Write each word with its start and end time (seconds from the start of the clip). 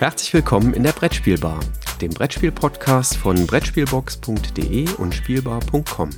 Herzlich 0.00 0.32
willkommen 0.32 0.72
in 0.72 0.82
der 0.82 0.92
Brettspielbar, 0.92 1.60
dem 2.00 2.08
Brettspiel-Podcast 2.08 3.18
von 3.18 3.46
Brettspielbox.de 3.46 4.88
und 4.94 5.14
Spielbar.com. 5.14 6.08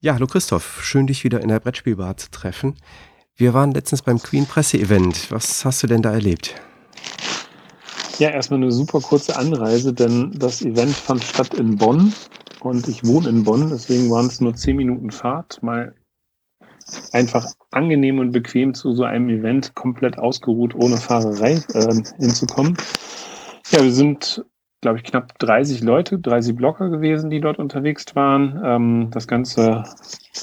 Ja, 0.00 0.14
hallo 0.14 0.26
Christoph, 0.26 0.82
schön 0.82 1.06
dich 1.06 1.22
wieder 1.22 1.40
in 1.40 1.46
der 1.46 1.60
Brettspielbar 1.60 2.16
zu 2.16 2.32
treffen. 2.32 2.74
Wir 3.36 3.54
waren 3.54 3.70
letztens 3.70 4.02
beim 4.02 4.20
Queen 4.20 4.46
Presse 4.46 4.78
Event. 4.78 5.30
Was 5.30 5.64
hast 5.64 5.80
du 5.84 5.86
denn 5.86 6.02
da 6.02 6.12
erlebt? 6.12 6.56
Ja, 8.18 8.30
erstmal 8.30 8.60
eine 8.60 8.72
super 8.72 9.00
kurze 9.00 9.36
Anreise, 9.36 9.94
denn 9.94 10.32
das 10.36 10.62
Event 10.62 10.96
fand 10.96 11.22
statt 11.22 11.54
in 11.54 11.76
Bonn 11.76 12.12
und 12.60 12.88
ich 12.88 13.04
wohne 13.04 13.28
in 13.28 13.44
Bonn, 13.44 13.68
deswegen 13.70 14.10
waren 14.10 14.26
es 14.26 14.40
nur 14.40 14.54
zehn 14.54 14.76
Minuten 14.76 15.10
Fahrt. 15.10 15.62
Mal 15.62 15.94
einfach 17.12 17.46
angenehm 17.70 18.18
und 18.18 18.32
bequem 18.32 18.74
zu 18.74 18.92
so 18.92 19.04
einem 19.04 19.28
Event 19.28 19.74
komplett 19.74 20.18
ausgeruht, 20.18 20.74
ohne 20.74 20.96
Fahrerei 20.96 21.62
äh, 21.74 21.94
hinzukommen. 22.18 22.76
Ja, 23.70 23.82
wir 23.82 23.92
sind, 23.92 24.44
glaube 24.80 24.98
ich, 24.98 25.04
knapp 25.04 25.38
30 25.40 25.82
Leute, 25.82 26.18
30 26.18 26.54
Blocker 26.54 26.88
gewesen, 26.88 27.30
die 27.30 27.40
dort 27.40 27.58
unterwegs 27.58 28.04
waren. 28.14 28.60
Ähm, 28.64 29.08
das 29.10 29.26
Ganze 29.26 29.84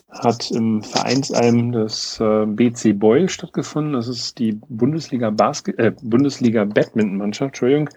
hat 0.10 0.52
im 0.52 0.82
Vereinsalm 0.84 1.72
des 1.72 2.20
äh, 2.20 2.46
BC 2.46 3.00
Boyle 3.00 3.30
stattgefunden. 3.30 3.94
Das 3.94 4.08
ist 4.08 4.40
die 4.40 4.60
Bundesliga 4.68 5.30
Basket, 5.30 5.80
äh, 5.80 5.94
Bundesliga 6.02 6.66
Badminton 6.66 7.18
Mannschaft, 7.18 7.52
Entschuldigung. 7.52 7.90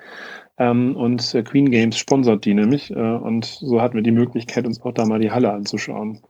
Ähm, 0.59 0.97
und 0.97 1.35
äh, 1.35 1.43
Queen 1.43 1.71
Games 1.71 1.99
sponsert 1.99 2.45
die 2.45 2.55
nämlich. 2.55 2.91
Äh, 2.91 2.95
und 2.95 3.45
so 3.45 3.81
hatten 3.81 3.95
wir 3.95 4.03
die 4.03 4.13
Möglichkeit, 4.13 4.67
uns 4.67 4.81
auch 4.83 4.93
da 4.93 5.05
mal 5.05 5.19
die 5.19 5.31
Halle 5.31 5.53
anzuschauen. 5.53 6.21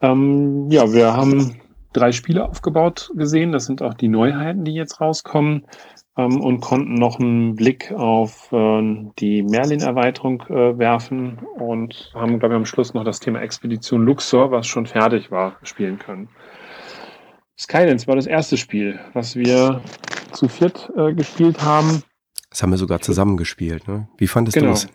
Ähm, 0.00 0.70
ja, 0.70 0.92
wir 0.92 1.14
haben 1.14 1.60
drei 1.92 2.12
Spiele 2.12 2.48
aufgebaut 2.48 3.10
gesehen. 3.14 3.52
Das 3.52 3.66
sind 3.66 3.82
auch 3.82 3.94
die 3.94 4.08
Neuheiten, 4.08 4.64
die 4.64 4.74
jetzt 4.74 5.00
rauskommen. 5.00 5.66
Ähm, 6.18 6.40
und 6.40 6.60
konnten 6.60 6.94
noch 6.94 7.20
einen 7.20 7.54
Blick 7.54 7.92
auf 7.92 8.52
äh, 8.52 9.06
die 9.20 9.42
Merlin-Erweiterung 9.44 10.42
äh, 10.48 10.76
werfen 10.76 11.38
und 11.58 12.10
haben, 12.14 12.40
glaube 12.40 12.54
ich, 12.54 12.58
am 12.58 12.66
Schluss 12.66 12.92
noch 12.92 13.04
das 13.04 13.20
Thema 13.20 13.40
Expedition 13.40 14.04
Luxor, 14.04 14.50
was 14.50 14.66
schon 14.66 14.86
fertig 14.86 15.30
war, 15.30 15.56
spielen 15.62 15.98
können. 15.98 16.28
Skylands 17.56 18.08
war 18.08 18.16
das 18.16 18.26
erste 18.26 18.56
Spiel, 18.56 18.98
was 19.14 19.36
wir 19.36 19.80
zu 20.32 20.48
viert 20.48 20.90
äh, 20.96 21.12
gespielt 21.12 21.62
haben. 21.62 22.02
Das 22.50 22.62
haben 22.62 22.70
wir 22.70 22.78
sogar 22.78 23.00
zusammen 23.00 23.36
gespielt. 23.36 23.88
Ne? 23.88 24.08
Wie 24.16 24.26
fandest 24.26 24.56
genau. 24.56 24.68
du 24.68 24.72
das? 24.72 24.88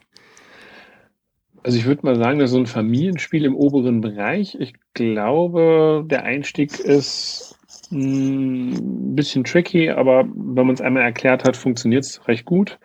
Also 1.64 1.78
ich 1.78 1.86
würde 1.86 2.06
mal 2.06 2.18
sagen, 2.18 2.40
das 2.40 2.50
ist 2.50 2.54
so 2.54 2.60
ein 2.60 2.66
Familienspiel 2.66 3.46
im 3.46 3.56
oberen 3.56 4.02
Bereich. 4.02 4.56
Ich 4.60 4.74
glaube, 4.94 6.04
der 6.06 6.24
Einstieg 6.24 6.78
ist 6.80 7.58
ein 7.92 8.76
hm, 8.76 9.16
bisschen 9.16 9.44
tricky, 9.44 9.90
aber 9.90 10.26
wenn 10.26 10.66
man 10.66 10.74
es 10.74 10.82
einmal 10.82 11.04
erklärt 11.04 11.46
hat, 11.46 11.56
funktioniert 11.56 12.04
es 12.04 12.28
recht 12.28 12.46
gut. 12.46 12.80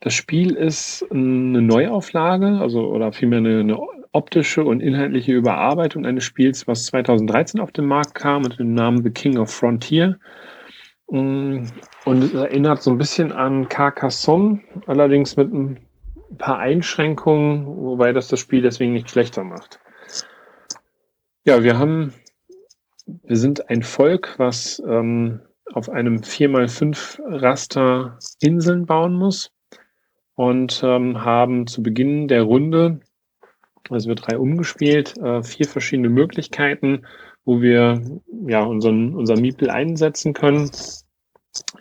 Das 0.00 0.14
Spiel 0.14 0.54
ist 0.54 1.06
eine 1.10 1.62
Neuauflage, 1.62 2.58
also 2.60 2.88
oder 2.88 3.12
vielmehr 3.12 3.38
eine, 3.38 3.60
eine 3.60 3.78
optische 4.12 4.64
und 4.64 4.80
inhaltliche 4.80 5.32
Überarbeitung 5.32 6.06
eines 6.06 6.24
Spiels, 6.24 6.66
was 6.66 6.86
2013 6.86 7.60
auf 7.60 7.72
den 7.72 7.86
Markt 7.86 8.14
kam 8.14 8.42
mit 8.42 8.58
dem 8.58 8.74
Namen 8.74 9.02
The 9.02 9.10
King 9.10 9.38
of 9.38 9.50
Frontier. 9.50 10.18
Mm, 11.08 11.66
und 12.04 12.22
es 12.22 12.34
erinnert 12.34 12.82
so 12.82 12.90
ein 12.90 12.98
bisschen 12.98 13.32
an 13.32 13.68
Carcassonne, 13.68 14.60
allerdings 14.86 15.36
mit 15.36 15.52
ein 15.52 15.86
paar 16.38 16.58
Einschränkungen, 16.58 17.66
wobei 17.66 18.12
das 18.12 18.28
das 18.28 18.40
Spiel 18.40 18.62
deswegen 18.62 18.92
nicht 18.92 19.10
schlechter 19.10 19.44
macht. 19.44 19.80
Ja, 21.44 21.62
wir 21.62 21.78
haben, 21.78 22.14
wir 23.06 23.36
sind 23.36 23.68
ein 23.68 23.82
Volk, 23.82 24.34
was 24.38 24.82
ähm, 24.86 25.40
auf 25.72 25.88
einem 25.90 26.16
4x5 26.16 27.20
Raster 27.26 28.18
Inseln 28.40 28.86
bauen 28.86 29.14
muss 29.14 29.50
und 30.36 30.82
ähm, 30.82 31.24
haben 31.24 31.66
zu 31.66 31.82
Beginn 31.82 32.28
der 32.28 32.42
Runde, 32.42 33.00
also 33.90 34.08
wir 34.08 34.14
drei 34.14 34.38
umgespielt, 34.38 35.16
äh, 35.18 35.42
vier 35.42 35.66
verschiedene 35.66 36.08
Möglichkeiten, 36.08 37.06
wo 37.44 37.60
wir 37.60 38.02
ja 38.46 38.62
unseren, 38.62 39.14
unseren 39.14 39.40
Miepel 39.40 39.70
einsetzen 39.70 40.32
können. 40.32 40.70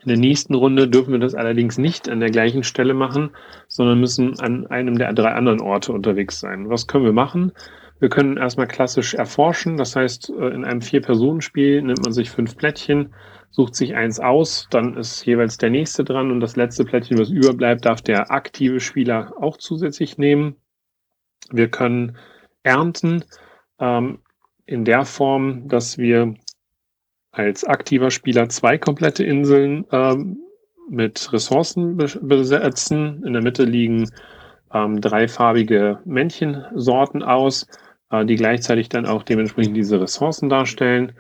In 0.03 0.07
der 0.07 0.17
nächsten 0.17 0.53
Runde 0.53 0.87
dürfen 0.87 1.13
wir 1.13 1.19
das 1.19 1.35
allerdings 1.35 1.77
nicht 1.77 2.09
an 2.09 2.19
der 2.19 2.29
gleichen 2.29 2.63
Stelle 2.63 2.93
machen, 2.93 3.31
sondern 3.67 3.99
müssen 3.99 4.39
an 4.39 4.67
einem 4.67 4.97
der 4.97 5.13
drei 5.13 5.31
anderen 5.31 5.61
Orte 5.61 5.93
unterwegs 5.93 6.39
sein. 6.39 6.69
Was 6.69 6.87
können 6.87 7.05
wir 7.05 7.13
machen? 7.13 7.53
Wir 7.99 8.09
können 8.09 8.37
erstmal 8.37 8.67
klassisch 8.67 9.13
erforschen. 9.13 9.77
Das 9.77 9.95
heißt, 9.95 10.29
äh, 10.29 10.49
in 10.49 10.65
einem 10.65 10.81
Vier-Personen-Spiel 10.81 11.81
nimmt 11.81 12.03
man 12.03 12.11
sich 12.11 12.29
fünf 12.29 12.57
Plättchen, 12.57 13.13
sucht 13.49 13.75
sich 13.75 13.95
eins 13.95 14.19
aus, 14.19 14.67
dann 14.71 14.97
ist 14.97 15.25
jeweils 15.25 15.57
der 15.57 15.69
nächste 15.69 16.03
dran 16.03 16.31
und 16.31 16.39
das 16.39 16.55
letzte 16.55 16.83
Plättchen, 16.85 17.17
was 17.17 17.29
überbleibt, 17.29 17.85
darf 17.85 18.01
der 18.01 18.31
aktive 18.31 18.79
Spieler 18.79 19.33
auch 19.39 19.57
zusätzlich 19.57 20.17
nehmen. 20.17 20.57
Wir 21.51 21.69
können 21.69 22.17
ernten. 22.63 23.23
Ähm, 23.79 24.19
in 24.65 24.85
der 24.85 25.05
Form, 25.05 25.67
dass 25.67 25.97
wir 25.97 26.33
als 27.31 27.63
aktiver 27.63 28.11
Spieler 28.11 28.47
zwei 28.49 28.77
komplette 28.77 29.23
Inseln 29.23 29.85
ähm, 29.91 30.37
mit 30.89 31.31
Ressourcen 31.33 31.97
besetzen. 31.97 33.23
In 33.25 33.33
der 33.33 33.41
Mitte 33.41 33.63
liegen 33.63 34.09
ähm, 34.73 35.01
dreifarbige 35.01 35.99
Männchensorten 36.05 37.23
aus, 37.23 37.67
äh, 38.11 38.25
die 38.25 38.35
gleichzeitig 38.35 38.89
dann 38.89 39.05
auch 39.05 39.23
dementsprechend 39.23 39.75
diese 39.75 39.99
Ressourcen 39.99 40.49
darstellen. 40.49 41.13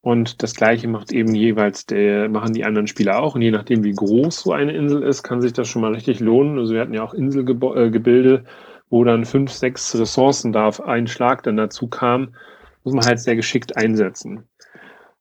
Und 0.00 0.42
das 0.42 0.54
gleiche 0.54 0.86
macht 0.86 1.12
eben 1.12 1.34
jeweils 1.34 1.86
der, 1.86 2.28
machen 2.28 2.52
die 2.52 2.64
anderen 2.64 2.86
Spieler 2.86 3.22
auch. 3.22 3.36
Und 3.36 3.42
je 3.42 3.50
nachdem, 3.50 3.84
wie 3.84 3.94
groß 3.94 4.40
so 4.40 4.52
eine 4.52 4.72
Insel 4.72 5.02
ist, 5.02 5.22
kann 5.22 5.40
sich 5.40 5.54
das 5.54 5.68
schon 5.68 5.80
mal 5.80 5.94
richtig 5.94 6.20
lohnen. 6.20 6.58
Also 6.58 6.74
wir 6.74 6.80
hatten 6.80 6.92
ja 6.92 7.02
auch 7.02 7.14
Inselgebilde, 7.14 8.34
äh, 8.34 8.42
wo 8.90 9.04
dann 9.04 9.24
fünf, 9.24 9.50
sechs 9.50 9.98
Ressourcen 9.98 10.52
da 10.52 10.66
auf 10.66 10.82
einen 10.82 11.06
Schlag 11.06 11.42
dann 11.44 11.56
dazu 11.56 11.88
kam 11.88 12.34
muss 12.84 12.94
man 12.94 13.04
halt 13.04 13.20
sehr 13.20 13.36
geschickt 13.36 13.76
einsetzen. 13.76 14.48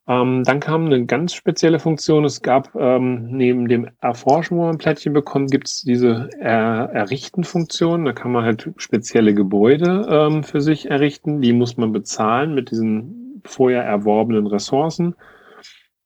Ähm, 0.05 0.43
dann 0.43 0.59
kam 0.59 0.85
eine 0.85 1.05
ganz 1.05 1.33
spezielle 1.33 1.79
Funktion. 1.79 2.25
Es 2.25 2.41
gab 2.41 2.75
ähm, 2.75 3.27
neben 3.31 3.69
dem 3.69 3.89
Erforschen, 4.01 4.57
wo 4.57 4.65
man 4.65 4.77
Plättchen 4.77 5.13
bekommt, 5.13 5.49
gibt 5.49 5.69
es 5.69 5.81
diese 5.81 6.29
er 6.39 6.89
Errichten-Funktion. 6.93 8.03
Da 8.03 8.11
kann 8.11 8.31
man 8.31 8.43
halt 8.43 8.69
spezielle 8.75 9.33
Gebäude 9.33 10.05
ähm, 10.09 10.43
für 10.43 10.59
sich 10.59 10.89
errichten. 10.89 11.41
Die 11.41 11.53
muss 11.53 11.77
man 11.77 11.93
bezahlen 11.93 12.53
mit 12.53 12.71
diesen 12.71 13.41
vorher 13.45 13.83
erworbenen 13.83 14.47
Ressourcen. 14.47 15.15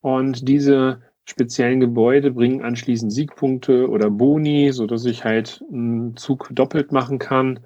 Und 0.01 0.47
diese 0.47 1.01
speziellen 1.25 1.79
Gebäude 1.79 2.31
bringen 2.31 2.61
anschließend 2.61 3.11
Siegpunkte 3.11 3.89
oder 3.89 4.11
Boni, 4.11 4.71
so 4.71 4.85
dass 4.85 5.05
ich 5.05 5.25
halt 5.25 5.63
einen 5.71 6.15
Zug 6.15 6.49
doppelt 6.51 6.91
machen 6.91 7.17
kann 7.17 7.59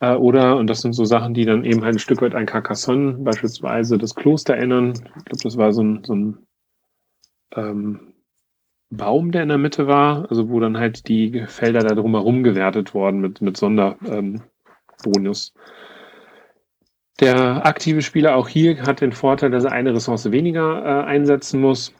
äh, 0.00 0.14
oder, 0.14 0.56
und 0.56 0.68
das 0.68 0.82
sind 0.82 0.92
so 0.92 1.04
Sachen, 1.04 1.34
die 1.34 1.44
dann 1.44 1.64
eben 1.64 1.82
halt 1.84 1.96
ein 1.96 2.00
Stück 2.00 2.22
weit 2.22 2.34
an 2.34 2.46
Carcassonne, 2.46 3.14
beispielsweise 3.14 3.98
das 3.98 4.14
Kloster 4.14 4.56
erinnern. 4.56 4.90
Ich 4.90 5.24
glaube, 5.24 5.42
das 5.42 5.56
war 5.56 5.72
so 5.72 5.82
ein, 5.82 6.04
so 6.04 6.14
ein 6.14 6.46
ähm, 7.54 8.12
Baum, 8.90 9.32
der 9.32 9.42
in 9.42 9.48
der 9.48 9.58
Mitte 9.58 9.86
war, 9.86 10.30
also 10.30 10.48
wo 10.48 10.60
dann 10.60 10.78
halt 10.78 11.08
die 11.08 11.44
Felder 11.46 11.80
da 11.80 11.94
drumherum 11.94 12.42
gewertet 12.42 12.94
worden 12.94 13.20
mit, 13.20 13.40
mit 13.40 13.56
Sonderbonus. 13.56 15.54
Ähm, 15.56 15.62
der 17.20 17.64
aktive 17.64 18.02
Spieler 18.02 18.36
auch 18.36 18.46
hier 18.46 18.82
hat 18.82 19.00
den 19.00 19.12
Vorteil, 19.12 19.50
dass 19.50 19.64
er 19.64 19.72
eine 19.72 19.94
Ressource 19.94 20.30
weniger 20.30 20.84
äh, 20.84 21.06
einsetzen 21.06 21.60
muss. 21.60 21.94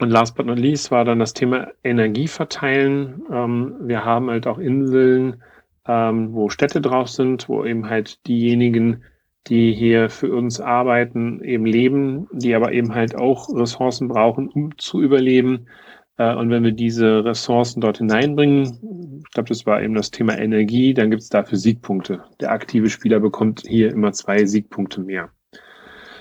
Und 0.00 0.10
last 0.10 0.34
but 0.36 0.46
not 0.46 0.58
least 0.58 0.90
war 0.90 1.04
dann 1.04 1.20
das 1.20 1.34
Thema 1.34 1.68
Energie 1.84 2.26
verteilen. 2.26 3.22
Ähm, 3.30 3.76
wir 3.80 4.04
haben 4.04 4.28
halt 4.28 4.48
auch 4.48 4.58
Inseln, 4.58 5.42
ähm, 5.86 6.32
wo 6.32 6.48
Städte 6.48 6.80
drauf 6.80 7.08
sind, 7.08 7.48
wo 7.48 7.64
eben 7.64 7.88
halt 7.88 8.26
diejenigen, 8.26 9.04
die 9.46 9.72
hier 9.72 10.08
für 10.08 10.32
uns 10.32 10.60
arbeiten, 10.60 11.42
eben 11.42 11.66
leben, 11.66 12.28
die 12.32 12.54
aber 12.54 12.72
eben 12.72 12.94
halt 12.94 13.14
auch 13.14 13.48
Ressourcen 13.54 14.08
brauchen, 14.08 14.48
um 14.48 14.76
zu 14.78 15.02
überleben. 15.02 15.66
Äh, 16.16 16.34
und 16.34 16.50
wenn 16.50 16.64
wir 16.64 16.72
diese 16.72 17.24
Ressourcen 17.24 17.80
dort 17.80 17.98
hineinbringen, 17.98 19.20
ich 19.24 19.30
glaube, 19.32 19.48
das 19.48 19.66
war 19.66 19.82
eben 19.82 19.94
das 19.94 20.10
Thema 20.10 20.38
Energie, 20.38 20.94
dann 20.94 21.10
gibt 21.10 21.22
es 21.22 21.28
dafür 21.28 21.58
Siegpunkte. 21.58 22.24
Der 22.40 22.52
aktive 22.52 22.88
Spieler 22.88 23.20
bekommt 23.20 23.62
hier 23.66 23.92
immer 23.92 24.12
zwei 24.12 24.46
Siegpunkte 24.46 25.00
mehr. 25.00 25.30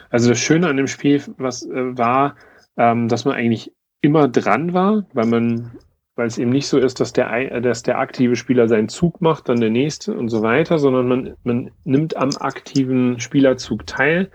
Also 0.10 0.30
das 0.30 0.39
Schöne 0.39 0.68
an 0.68 0.77
dem 0.77 0.88
Spiel, 0.88 1.21
was 1.38 1.65
äh, 1.65 1.98
war, 1.98 2.36
ähm, 2.77 3.07
dass 3.07 3.25
man 3.25 3.36
eigentlich 3.36 3.71
immer 4.01 4.27
dran 4.27 4.74
war, 4.74 5.06
weil 5.13 5.27
man 5.27 5.71
weil 6.15 6.27
es 6.27 6.38
eben 6.38 6.51
nicht 6.51 6.68
so 6.68 6.77
ist, 6.77 7.00
dass 7.00 7.13
der, 7.13 7.62
dass 7.62 7.83
der 7.83 7.98
aktive 7.98 8.36
Spieler 8.36 8.68
seinen 8.68 8.89
Zug 8.89 9.21
macht, 9.21 9.50
dann 9.50 9.60
der 9.60 9.69
nächste 9.69 10.13
und 10.13 10.30
so 10.30 10.42
weiter, 10.42 10.77
sondern 10.77 11.07
man, 11.07 11.33
man 11.44 11.71
nimmt 11.86 12.15
am 12.18 12.30
aktiven 12.39 13.19
Spielerzug 13.19 13.88
teil. 13.88 14.30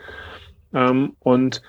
Ähm, 0.75 1.15
und 1.21 1.63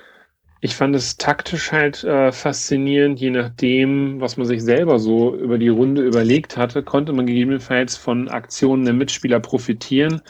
ich 0.61 0.75
fand 0.75 0.95
es 0.95 1.17
taktisch 1.17 1.71
halt 1.71 2.03
äh, 2.03 2.31
faszinierend, 2.31 3.19
je 3.19 3.29
nachdem, 3.29 4.19
was 4.19 4.35
man 4.35 4.45
sich 4.47 4.61
selber 4.61 4.99
so 4.99 5.35
über 5.35 5.57
die 5.57 5.69
Runde 5.69 6.01
überlegt 6.01 6.57
hatte, 6.57 6.83
konnte 6.83 7.13
man 7.13 7.27
gegebenenfalls 7.27 7.95
von 7.95 8.27
Aktionen 8.27 8.83
der 8.83 8.93
Mitspieler 8.93 9.39
profitieren 9.39 10.21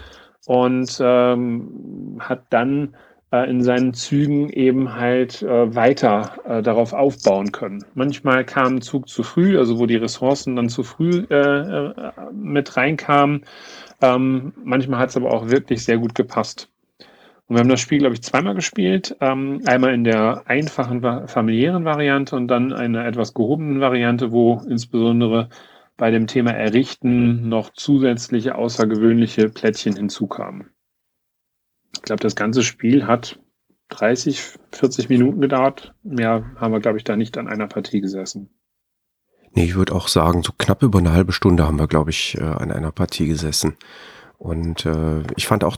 und 0.46 1.00
ähm, 1.02 2.18
hat 2.20 2.44
dann 2.50 2.94
äh, 2.94 3.09
in 3.31 3.64
seinen 3.64 3.94
Zügen 3.94 4.50
eben 4.50 4.96
halt 4.96 5.44
äh, 5.44 5.76
weiter 5.76 6.34
äh, 6.46 6.62
darauf 6.64 6.94
aufbauen 6.94 7.52
können. 7.52 7.86
Manchmal 7.94 8.44
kam 8.44 8.78
ein 8.78 8.81
Zug 8.81 9.08
zu 9.08 9.22
früh, 9.22 9.58
also 9.58 9.78
wo 9.78 9.86
die 9.86 9.98
Ressourcen 9.98 10.56
dann 10.56 10.70
zu 10.70 10.84
früh 10.84 11.26
äh, 11.30 11.36
äh, 11.36 11.94
mit 12.34 12.76
reinkamen. 12.76 13.46
Ähm, 14.02 14.54
manchmal 14.64 15.00
hat 15.00 15.10
es 15.10 15.18
aber 15.18 15.31
auch 15.31 15.50
wirklich 15.50 15.84
sehr 15.84 15.98
gut 15.98 16.16
gepasst. 16.16 16.70
Und 17.48 17.56
wir 17.56 17.60
haben 17.62 17.70
das 17.70 17.81
Spiel, 17.81 18.00
glaube 18.00 18.16
ich, 18.16 18.24
zweimal 18.24 18.56
gespielt. 18.56 19.16
Ähm, 19.22 19.62
einmal 19.66 19.94
in 19.94 20.04
der 20.04 20.44
einfachen 20.46 21.28
familiären 21.28 21.86
Variante 21.86 22.36
und 22.36 22.48
dann 22.48 22.74
einer 22.74 23.06
etwas 23.06 23.34
gehobenen 23.34 23.80
Variante, 23.80 24.31
wo 24.31 24.62
insbesondere 24.68 25.50
bei 25.98 26.12
dem 26.12 26.28
Thema 26.28 26.52
Errichten 26.52 27.50
noch 27.50 27.72
zusätzliche 27.74 28.56
außergewöhnliche 28.56 29.50
Plättchen 29.50 29.96
hinzukamen. 29.96 30.70
Ich 32.00 32.04
glaube, 32.04 32.22
das 32.22 32.36
ganze 32.36 32.63
Spiel 32.63 33.06
hat 33.07 33.40
30, 33.90 34.42
40 34.72 35.10
Minuten 35.10 35.42
gedauert. 35.42 35.94
Mehr 36.01 36.46
haben 36.56 36.72
wir, 36.72 36.80
glaube 36.80 36.98
ich, 36.98 37.04
da 37.04 37.18
nicht 37.18 37.38
an 37.38 37.50
einer 37.50 37.68
Partie 37.68 38.00
gesessen. 38.00 38.50
Nee, 39.51 39.66
ich 39.66 39.75
würde 39.75 39.94
auch 39.94 40.07
sagen, 40.07 40.42
so 40.42 40.54
knapp 40.57 40.81
über 40.81 41.00
eine 41.00 41.12
halbe 41.12 41.34
Stunde 41.34 41.68
haben 41.68 41.78
wir, 41.78 41.88
glaube 41.88 42.12
ich, 42.12 42.38
äh, 42.38 42.44
an 42.44 42.72
einer 42.72 42.92
Partie 42.94 43.28
gesessen. 43.28 43.75
Und 44.38 44.86
äh, 44.86 45.24
ich 45.36 45.46
fand 45.46 45.66
auch 45.66 45.75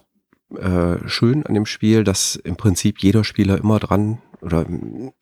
äh, 0.55 0.97
schön 1.07 1.43
an 1.45 1.55
dem 1.55 1.65
Spiel, 1.65 2.03
dass 2.03 2.35
im 2.35 2.55
Prinzip 2.55 2.99
jeder 2.99 3.23
Spieler 3.23 3.57
immer 3.57 3.79
dran 3.79 4.19
oder 4.41 4.65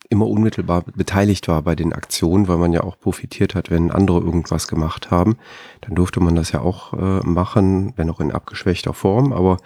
immer 0.09 0.27
unmittelbar 0.27 0.83
beteiligt 0.83 1.47
war 1.47 1.61
bei 1.61 1.75
den 1.75 1.93
Aktionen, 1.93 2.49
weil 2.49 2.57
man 2.57 2.73
ja 2.73 2.81
auch 2.81 2.99
profitiert 2.99 3.55
hat, 3.55 3.69
wenn 3.69 3.91
andere 3.91 4.19
irgendwas 4.19 4.67
gemacht 4.67 5.11
haben. 5.11 5.37
Dann 5.81 5.95
durfte 5.95 6.19
man 6.19 6.35
das 6.35 6.51
ja 6.51 6.59
auch 6.59 6.93
äh, 6.93 7.25
machen, 7.25 7.93
wenn 7.95 8.09
auch 8.09 8.19
in 8.19 8.31
abgeschwächter 8.31 8.93
Form, 8.93 9.31
aber 9.31 9.57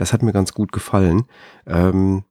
das 0.00 0.12
hat 0.12 0.22
mir 0.22 0.32
ganz 0.32 0.52
gut 0.54 0.72
gefallen. 0.72 1.24
Ähm, 1.66 2.24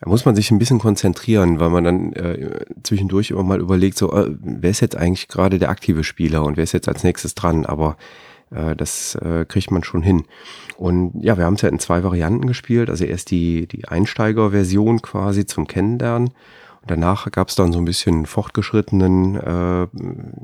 da 0.00 0.08
muss 0.08 0.24
man 0.24 0.34
sich 0.34 0.50
ein 0.50 0.58
bisschen 0.58 0.80
konzentrieren, 0.80 1.60
weil 1.60 1.70
man 1.70 1.84
dann 1.84 2.12
äh, 2.14 2.64
zwischendurch 2.82 3.30
immer 3.30 3.44
mal 3.44 3.60
überlegt, 3.60 3.96
so, 3.96 4.12
äh, 4.12 4.34
wer 4.40 4.70
ist 4.70 4.80
jetzt 4.80 4.96
eigentlich 4.96 5.28
gerade 5.28 5.60
der 5.60 5.70
aktive 5.70 6.02
Spieler 6.02 6.44
und 6.44 6.56
wer 6.56 6.64
ist 6.64 6.72
jetzt 6.72 6.88
als 6.88 7.04
nächstes 7.04 7.36
dran, 7.36 7.64
aber 7.64 7.96
äh, 8.50 8.74
das 8.74 9.14
äh, 9.16 9.44
kriegt 9.46 9.70
man 9.70 9.84
schon 9.84 10.02
hin. 10.02 10.24
Und 10.76 11.12
ja, 11.22 11.36
wir 11.36 11.44
haben 11.44 11.54
es 11.54 11.62
ja 11.62 11.68
in 11.68 11.78
zwei 11.78 12.02
Varianten 12.02 12.46
gespielt. 12.46 12.90
Also 12.90 13.04
erst 13.04 13.30
die, 13.30 13.68
die 13.68 13.86
Einsteigerversion 13.86 15.02
quasi 15.02 15.46
zum 15.46 15.66
Kennenlernen. 15.66 16.28
Und 16.28 16.90
danach 16.90 17.30
gab 17.30 17.48
es 17.48 17.54
dann 17.54 17.72
so 17.72 17.78
ein 17.78 17.84
bisschen 17.84 18.26
fortgeschrittenen, 18.26 19.36
äh, 19.36 19.86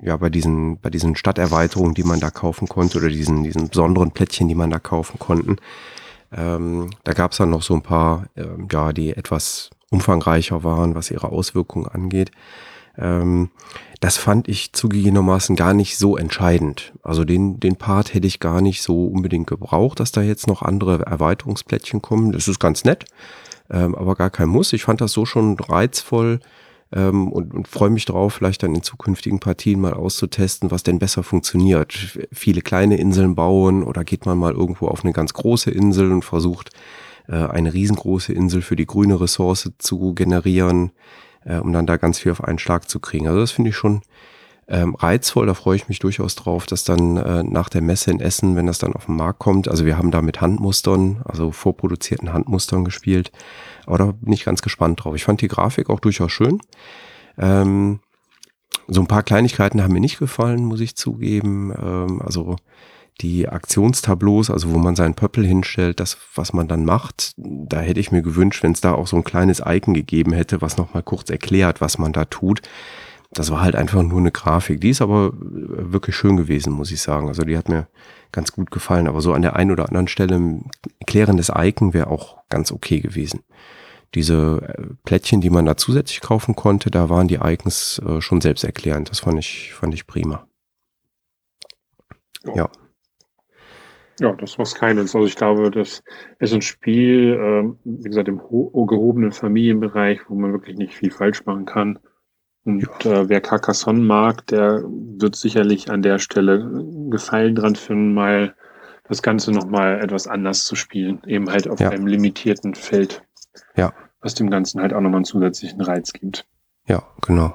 ja, 0.06 0.16
bei 0.16 0.30
diesen, 0.30 0.78
bei 0.78 0.90
diesen 0.90 1.16
Stadterweiterungen, 1.16 1.94
die 1.94 2.04
man 2.04 2.20
da 2.20 2.30
kaufen 2.30 2.68
konnte, 2.68 2.98
oder 2.98 3.08
diesen, 3.08 3.42
diesen 3.42 3.68
besonderen 3.68 4.12
Plättchen, 4.12 4.46
die 4.46 4.54
man 4.54 4.70
da 4.70 4.78
kaufen 4.78 5.18
konnten. 5.18 5.56
Ähm, 6.32 6.90
da 7.04 7.12
gab 7.12 7.32
es 7.32 7.38
dann 7.38 7.50
noch 7.50 7.62
so 7.62 7.74
ein 7.74 7.82
paar, 7.82 8.26
äh, 8.34 8.46
ja, 8.70 8.92
die 8.92 9.16
etwas 9.16 9.70
umfangreicher 9.90 10.64
waren, 10.64 10.94
was 10.94 11.10
ihre 11.10 11.30
Auswirkungen 11.30 11.86
angeht. 11.86 12.30
Ähm, 12.98 13.50
das 14.00 14.16
fand 14.16 14.48
ich 14.48 14.72
zugegebenermaßen 14.72 15.56
gar 15.56 15.74
nicht 15.74 15.96
so 15.96 16.16
entscheidend. 16.16 16.92
Also 17.02 17.24
den, 17.24 17.58
den 17.58 17.76
Part 17.76 18.14
hätte 18.14 18.26
ich 18.26 18.40
gar 18.40 18.60
nicht 18.60 18.82
so 18.82 19.06
unbedingt 19.06 19.46
gebraucht, 19.46 20.00
dass 20.00 20.12
da 20.12 20.20
jetzt 20.20 20.46
noch 20.46 20.62
andere 20.62 21.04
Erweiterungsplättchen 21.06 22.02
kommen. 22.02 22.32
Das 22.32 22.48
ist 22.48 22.58
ganz 22.58 22.84
nett, 22.84 23.06
ähm, 23.70 23.94
aber 23.94 24.14
gar 24.14 24.30
kein 24.30 24.48
Muss. 24.48 24.72
Ich 24.72 24.84
fand 24.84 25.00
das 25.00 25.12
so 25.12 25.24
schon 25.24 25.58
reizvoll 25.58 26.40
ähm, 26.92 27.32
und, 27.32 27.54
und 27.54 27.68
freue 27.68 27.90
mich 27.90 28.04
drauf, 28.04 28.34
vielleicht 28.34 28.62
dann 28.62 28.74
in 28.74 28.82
zukünftigen 28.82 29.40
Partien 29.40 29.80
mal 29.80 29.94
auszutesten, 29.94 30.70
was 30.70 30.82
denn 30.82 30.98
besser 30.98 31.22
funktioniert. 31.22 31.92
Viele 32.32 32.62
kleine 32.62 32.96
Inseln 32.96 33.34
bauen 33.34 33.82
oder 33.82 34.04
geht 34.04 34.26
man 34.26 34.38
mal 34.38 34.52
irgendwo 34.52 34.88
auf 34.88 35.04
eine 35.04 35.12
ganz 35.12 35.32
große 35.32 35.70
Insel 35.70 36.12
und 36.12 36.24
versucht, 36.24 36.70
äh, 37.28 37.36
eine 37.36 37.74
riesengroße 37.74 38.32
Insel 38.32 38.62
für 38.62 38.76
die 38.76 38.86
grüne 38.86 39.20
Ressource 39.20 39.70
zu 39.78 40.14
generieren 40.14 40.92
äh, 41.44 41.56
um 41.56 41.72
dann 41.72 41.86
da 41.86 41.96
ganz 41.96 42.18
viel 42.18 42.32
auf 42.32 42.44
einen 42.44 42.58
Schlag 42.58 42.88
zu 42.88 43.00
kriegen. 43.00 43.26
Also 43.26 43.40
das 43.40 43.50
finde 43.50 43.70
ich 43.70 43.76
schon 43.76 44.02
ähm, 44.68 44.94
reizvoll. 44.94 45.46
Da 45.46 45.54
freue 45.54 45.76
ich 45.76 45.88
mich 45.88 45.98
durchaus 45.98 46.34
drauf, 46.34 46.66
dass 46.66 46.84
dann 46.84 47.16
äh, 47.16 47.42
nach 47.42 47.68
der 47.68 47.80
Messe 47.80 48.10
in 48.10 48.20
Essen, 48.20 48.54
wenn 48.54 48.66
das 48.66 48.78
dann 48.78 48.92
auf 48.92 49.06
den 49.06 49.16
Markt 49.16 49.38
kommt, 49.38 49.68
also 49.68 49.86
wir 49.86 49.96
haben 49.96 50.10
da 50.10 50.20
mit 50.20 50.40
Handmustern, 50.40 51.22
also 51.24 51.50
vorproduzierten 51.50 52.32
Handmustern 52.32 52.84
gespielt. 52.84 53.32
Aber 53.88 53.98
da 53.98 54.12
bin 54.12 54.34
ich 54.34 54.44
ganz 54.44 54.60
gespannt 54.60 55.02
drauf. 55.02 55.14
Ich 55.14 55.24
fand 55.24 55.40
die 55.40 55.48
Grafik 55.48 55.88
auch 55.88 55.98
durchaus 55.98 56.30
schön. 56.30 56.60
Ähm, 57.38 58.00
so 58.86 59.00
ein 59.00 59.06
paar 59.06 59.22
Kleinigkeiten 59.22 59.82
haben 59.82 59.94
mir 59.94 60.00
nicht 60.00 60.18
gefallen, 60.18 60.64
muss 60.64 60.80
ich 60.80 60.94
zugeben. 60.94 61.72
Ähm, 61.72 62.20
also 62.22 62.56
die 63.22 63.48
Aktionstableaus, 63.48 64.50
also 64.50 64.72
wo 64.72 64.78
man 64.78 64.94
seinen 64.94 65.14
Pöppel 65.14 65.44
hinstellt, 65.44 66.00
das, 66.00 66.18
was 66.34 66.52
man 66.52 66.68
dann 66.68 66.84
macht, 66.84 67.32
da 67.36 67.80
hätte 67.80 67.98
ich 67.98 68.12
mir 68.12 68.20
gewünscht, 68.22 68.62
wenn 68.62 68.72
es 68.72 68.82
da 68.82 68.92
auch 68.92 69.06
so 69.06 69.16
ein 69.16 69.24
kleines 69.24 69.62
Icon 69.64 69.94
gegeben 69.94 70.32
hätte, 70.32 70.60
was 70.60 70.76
nochmal 70.76 71.02
kurz 71.02 71.30
erklärt, 71.30 71.80
was 71.80 71.96
man 71.96 72.12
da 72.12 72.26
tut. 72.26 72.60
Das 73.30 73.50
war 73.50 73.62
halt 73.62 73.74
einfach 73.74 74.02
nur 74.02 74.20
eine 74.20 74.32
Grafik. 74.32 74.82
Die 74.82 74.90
ist 74.90 75.02
aber 75.02 75.28
äh, 75.28 75.92
wirklich 75.92 76.14
schön 76.14 76.36
gewesen, 76.36 76.74
muss 76.74 76.92
ich 76.92 77.00
sagen. 77.00 77.28
Also 77.28 77.42
die 77.42 77.56
hat 77.56 77.70
mir 77.70 77.88
ganz 78.32 78.52
gut 78.52 78.70
gefallen. 78.70 79.08
Aber 79.08 79.22
so 79.22 79.32
an 79.32 79.42
der 79.42 79.56
einen 79.56 79.70
oder 79.70 79.88
anderen 79.88 80.08
Stelle 80.08 80.36
ein 80.36 80.70
erklärendes 81.00 81.50
Icon 81.54 81.94
wäre 81.94 82.08
auch 82.08 82.38
ganz 82.50 82.70
okay 82.70 83.00
gewesen. 83.00 83.40
Diese 84.14 84.60
äh, 84.62 84.94
Plättchen, 85.04 85.40
die 85.40 85.50
man 85.50 85.66
da 85.66 85.76
zusätzlich 85.76 86.20
kaufen 86.20 86.56
konnte, 86.56 86.90
da 86.90 87.08
waren 87.08 87.28
die 87.28 87.40
Icons 87.42 88.00
äh, 88.06 88.20
schon 88.20 88.40
selbsterklärend. 88.40 89.10
Das 89.10 89.20
fand 89.20 89.38
ich, 89.38 89.74
fand 89.74 89.94
ich 89.94 90.06
prima. 90.06 90.46
Ja. 92.54 92.70
Ja, 94.20 94.32
das 94.32 94.58
was 94.58 94.74
keines. 94.74 95.14
Also 95.14 95.26
ich 95.26 95.36
glaube, 95.36 95.70
das 95.70 96.02
ist 96.40 96.52
ein 96.52 96.62
Spiel, 96.62 97.34
äh, 97.34 97.72
wie 97.84 98.08
gesagt, 98.08 98.28
im 98.28 98.38
gehobenen 98.38 99.32
Familienbereich, 99.32 100.20
wo 100.28 100.34
man 100.34 100.52
wirklich 100.52 100.76
nicht 100.76 100.94
viel 100.94 101.10
falsch 101.10 101.44
machen 101.44 101.66
kann. 101.66 101.98
Und 102.64 103.06
äh, 103.06 103.28
wer 103.28 103.40
Carcassonne 103.40 104.00
mag, 104.00 104.46
der 104.48 104.82
wird 104.84 105.36
sicherlich 105.36 105.90
an 105.90 106.02
der 106.02 106.18
Stelle 106.18 106.84
Gefallen 107.10 107.54
dran 107.54 107.76
finden, 107.76 108.12
mal 108.12 108.54
das 109.04 109.22
Ganze 109.22 109.52
nochmal 109.52 110.00
etwas 110.02 110.26
anders 110.26 110.64
zu 110.64 110.74
spielen. 110.74 111.22
Eben 111.26 111.48
halt 111.48 111.68
auf 111.68 111.80
ja. 111.80 111.90
einem 111.90 112.06
limitierten 112.06 112.74
Feld. 112.74 113.22
Ja. 113.76 113.92
Was 114.20 114.34
dem 114.34 114.50
Ganzen 114.50 114.80
halt 114.80 114.92
auch 114.92 115.00
nochmal 115.00 115.18
einen 115.18 115.24
zusätzlichen 115.24 115.80
Reiz 115.80 116.12
gibt. 116.12 116.46
Ja, 116.86 117.02
genau. 117.20 117.54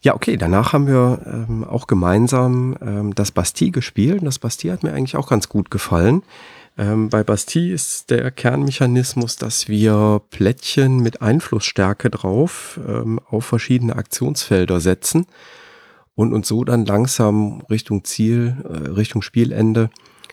Ja, 0.00 0.14
okay, 0.14 0.36
danach 0.36 0.72
haben 0.72 0.86
wir 0.86 1.20
ähm, 1.26 1.64
auch 1.64 1.86
gemeinsam 1.86 2.76
ähm, 2.80 3.14
das 3.14 3.32
Bastille 3.32 3.72
gespielt. 3.72 4.22
Das 4.24 4.38
Bastille 4.38 4.72
hat 4.72 4.82
mir 4.84 4.92
eigentlich 4.92 5.16
auch 5.16 5.28
ganz 5.28 5.48
gut 5.48 5.70
gefallen. 5.70 6.22
Ähm, 6.78 7.08
bei 7.08 7.24
Bastille 7.24 7.74
ist 7.74 8.10
der 8.10 8.30
Kernmechanismus, 8.30 9.36
dass 9.36 9.68
wir 9.68 10.22
Plättchen 10.30 11.00
mit 11.00 11.20
Einflussstärke 11.20 12.10
drauf 12.10 12.78
ähm, 12.86 13.20
auf 13.28 13.44
verschiedene 13.44 13.96
Aktionsfelder 13.96 14.78
setzen 14.78 15.26
und 16.14 16.32
uns 16.32 16.46
so 16.46 16.62
dann 16.62 16.86
langsam 16.86 17.62
Richtung 17.68 18.04
Ziel, 18.04 18.56
äh, 18.64 18.90
Richtung 18.90 19.22
Spielende 19.22 19.90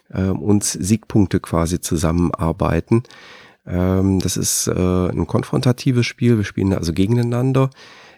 äh, 0.09 0.25
uns 0.25 0.73
Siegpunkte 0.73 1.39
quasi 1.39 1.81
zusammenarbeiten. 1.81 3.01
Ähm, 3.67 4.19
das 4.19 4.37
ist 4.37 4.67
äh, 4.67 4.71
ein 4.71 5.27
konfrontatives 5.27 6.05
Spiel. 6.05 6.37
Wir 6.37 6.45
spielen 6.45 6.73
also 6.73 6.93
gegeneinander. 6.93 7.69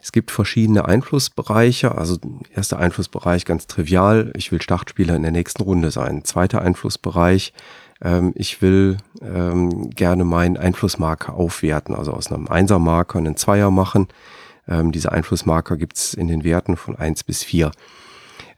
Es 0.01 0.12
gibt 0.12 0.32
verschiedene 0.32 0.86
Einflussbereiche. 0.86 1.96
Also 1.96 2.18
erster 2.54 2.80
Einflussbereich 2.80 3.46
ganz 3.46 3.68
trivial. 3.68 4.32
Ich 4.36 4.51
will 4.51 4.62
Startspieler 4.62 5.16
in 5.16 5.24
der 5.24 5.32
nächsten 5.32 5.63
Runde 5.63 5.92
sein. 5.92 6.24
Zweiter 6.24 6.62
Einflussbereich. 6.62 7.54
Ähm, 8.01 8.34
ich 8.36 8.62
will 8.62 8.98
ähm, 9.22 9.89
gerne 9.89 10.24
meinen 10.24 10.58
Einflussmarker 10.58 11.34
aufwerten. 11.34 11.96
Also 11.96 12.13
aus 12.13 12.32
einem 12.32 12.48
Einsermarker 12.48 13.20
einen 13.20 13.38
Zweier 13.38 13.72
machen. 13.72 14.08
Ähm, 14.68 14.92
diese 14.92 15.12
Einflussmarker 15.12 15.77
gibt's 15.77 16.13
in 16.13 16.27
den 16.27 16.44
Werten 16.44 16.77
von 16.77 16.96
eins 16.96 17.24
bis 17.24 17.44
vier. 17.44 17.72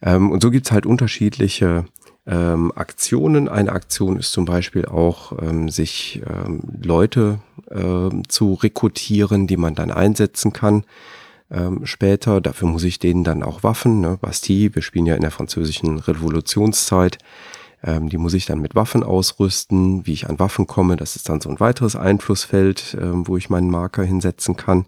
Ähm, 0.01 0.31
und 0.31 0.41
so 0.41 0.51
gibt's 0.51 0.72
halt 0.72 0.86
unterschiedliche 0.86 1.86
ähm, 2.28 2.72
Aktionen. 2.76 3.48
Eine 3.50 3.72
Aktion 3.72 4.18
ist 4.18 4.32
zum 4.32 4.46
Beispiel 4.46 4.86
auch, 4.86 5.34
ähm, 5.42 5.70
sich 5.70 6.22
ähm, 6.28 6.62
Leute 6.84 7.40
ähm, 7.72 8.28
zu 8.28 8.54
rekrutieren, 8.54 9.48
die 9.48 9.58
man 9.58 9.76
dann 9.76 9.92
einsetzen 9.92 10.54
kann 10.54 10.84
ähm, 11.52 11.86
später. 11.86 12.42
Dafür 12.42 12.68
muss 12.68 12.84
ich 12.84 13.00
denen 13.00 13.24
dann 13.24 13.44
auch 13.44 13.64
Waffen, 13.64 14.02
ne? 14.02 14.18
Bastille, 14.22 14.76
wir 14.76 14.82
spielen 14.82 15.06
ja 15.06 15.16
in 15.16 15.22
der 15.22 15.32
französischen 15.32 16.00
Revolutionszeit. 16.00 17.18
Ähm, 17.84 18.10
die 18.10 18.18
muss 18.18 18.34
ich 18.34 18.46
dann 18.46 18.60
mit 18.60 18.76
Waffen 18.76 19.04
ausrüsten. 19.04 20.06
Wie 20.06 20.14
ich 20.14 20.30
an 20.30 20.40
Waffen 20.40 20.68
komme, 20.68 20.98
das 20.98 21.16
ist 21.16 21.30
dann 21.30 21.42
so 21.42 21.50
ein 21.50 21.60
weiteres 21.60 21.96
Einflussfeld, 21.96 22.98
ähm, 23.00 23.28
wo 23.28 23.38
ich 23.38 23.50
meinen 23.50 23.70
Marker 23.70 24.04
hinsetzen 24.04 24.56
kann. 24.56 24.86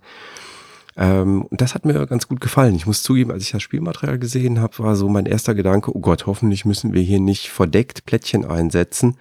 Ähm, 0.98 1.44
und 1.44 1.62
das 1.62 1.74
hat 1.74 1.86
mir 1.86 2.06
ganz 2.06 2.28
gut 2.28 2.42
gefallen. 2.42 2.76
Ich 2.76 2.86
muss 2.86 3.04
zugeben, 3.04 3.32
als 3.32 3.44
ich 3.44 3.52
das 3.52 3.62
Spielmaterial 3.62 4.20
gesehen 4.20 4.60
habe, 4.60 4.80
war 4.80 4.96
so 4.96 5.08
mein 5.08 5.26
erster 5.26 5.56
Gedanke, 5.56 5.96
oh 5.96 6.00
Gott, 6.00 6.26
hoffentlich 6.26 6.66
müssen 6.66 6.94
wir 6.94 7.02
hier 7.02 7.20
nicht 7.20 7.50
verdeckt 7.50 8.06
Plättchen 8.06 8.46
einsetzen. 8.46 9.18